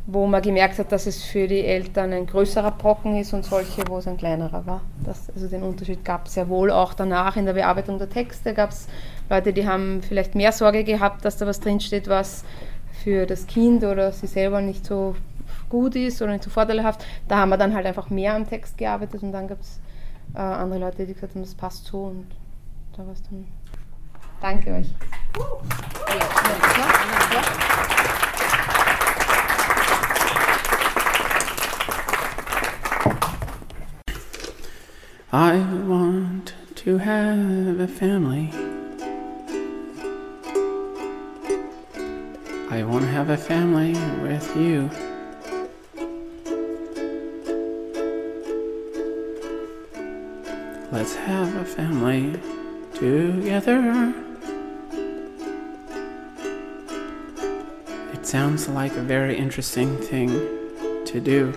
[0.06, 3.82] wo man gemerkt hat, dass es für die Eltern ein größerer Brocken ist und solche,
[3.88, 4.82] wo es ein kleinerer war.
[5.04, 8.54] Das, also den Unterschied gab es sehr wohl auch danach in der Bearbeitung der Texte.
[8.54, 8.86] Gab es
[9.28, 12.44] Leute, die haben vielleicht mehr Sorge gehabt, dass da was drinsteht, was
[13.02, 15.16] für das Kind oder sie selber nicht so
[15.68, 17.04] gut ist oder nicht so vorteilhaft.
[17.26, 19.80] Da haben wir dann halt einfach mehr am Text gearbeitet und dann gab es
[20.34, 22.26] äh, andere Leute, die gesagt haben, das passt so und
[22.96, 23.44] da war es dann.
[24.44, 24.88] Danke euch.
[35.32, 35.56] I
[35.88, 38.50] want to have a family.
[42.70, 44.90] I want to have a family with you.
[50.92, 52.38] Let's have a family
[52.92, 54.23] together.
[58.34, 60.28] Sounds like a very interesting thing
[61.04, 61.54] to do.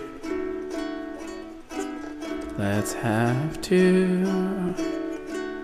[2.56, 4.76] Let's have two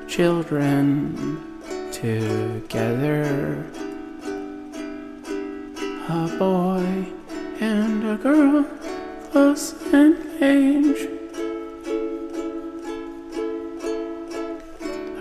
[0.07, 1.61] children
[1.91, 3.63] together.
[6.09, 7.05] A boy
[7.59, 8.65] and a girl
[9.29, 11.01] close in age.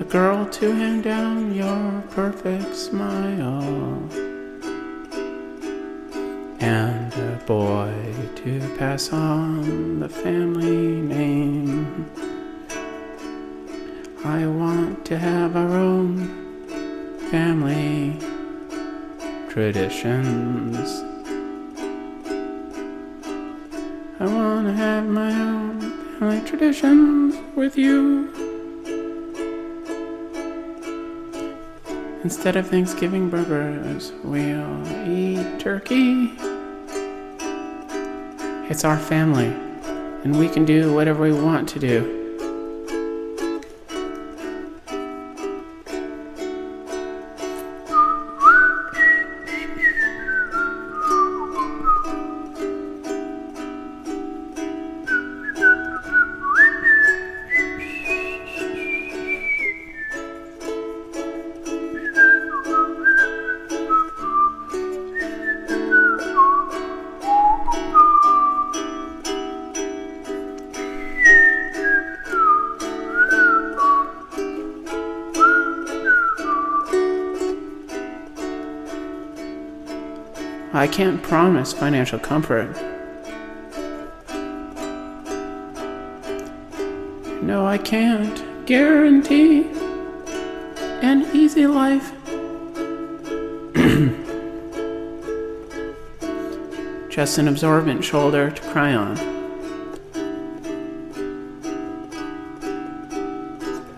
[0.00, 4.21] A girl to hand down your perfect smile.
[7.52, 7.92] Boy
[8.34, 12.10] to pass on the family name.
[14.24, 16.14] I want to have our own
[17.30, 18.18] family
[19.50, 20.78] traditions.
[24.18, 25.80] I want to have my own
[26.18, 28.32] family traditions with you.
[32.24, 36.51] Instead of Thanksgiving burgers, we'll eat turkey.
[38.72, 39.48] It's our family,
[40.24, 42.21] and we can do whatever we want to do.
[80.82, 82.74] I can't promise financial comfort.
[87.40, 89.70] No, I can't guarantee
[91.02, 92.10] an easy life.
[97.10, 99.16] Just an absorbent shoulder to cry on.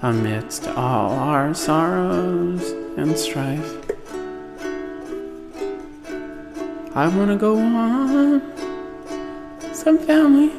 [0.02, 3.83] amidst all our sorrows and strife.
[6.96, 8.40] I want to go on
[9.74, 10.52] some family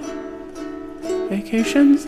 [1.29, 2.05] vacations,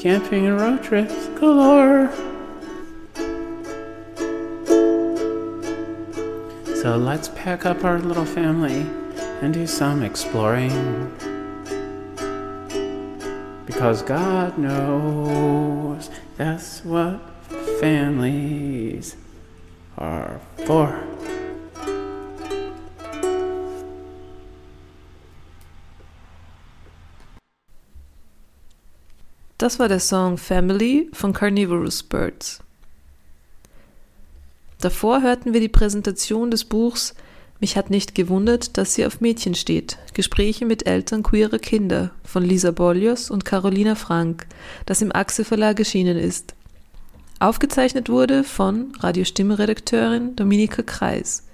[0.00, 2.12] camping and road trips galore.
[6.76, 8.86] So let's pack up our little family
[9.42, 11.12] and do some exploring.
[13.66, 17.20] Because God knows that's what
[17.80, 19.16] families
[19.98, 20.92] are for.
[29.58, 32.60] Das war der Song Family von Carnivorous Birds.
[34.80, 37.14] Davor hörten wir die Präsentation des Buchs
[37.58, 39.98] Mich hat nicht gewundert, dass sie auf Mädchen steht.
[40.14, 44.46] Gespräche mit Eltern queerer Kinder von Lisa Bollios und Carolina Frank,
[44.86, 46.54] das im Achse Verlag erschienen ist.
[47.40, 51.44] Aufgezeichnet wurde von Radiostimme-Redakteurin Dominika Kreis.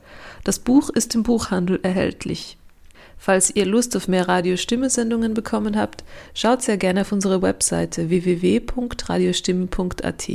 [0.42, 2.56] Das Buch ist im Buchhandel erhältlich.
[3.18, 6.02] Falls ihr Lust auf mehr Radiostimme-Sendungen bekommen habt,
[6.34, 10.30] schaut sehr gerne auf unsere Webseite www.radiostimme.at.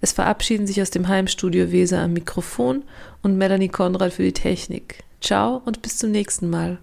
[0.00, 2.84] Es verabschieden sich aus dem Heimstudio Weser am Mikrofon
[3.22, 5.02] und Melanie Konrad für die Technik.
[5.22, 6.78] Ciao und bis zum nächsten Mal.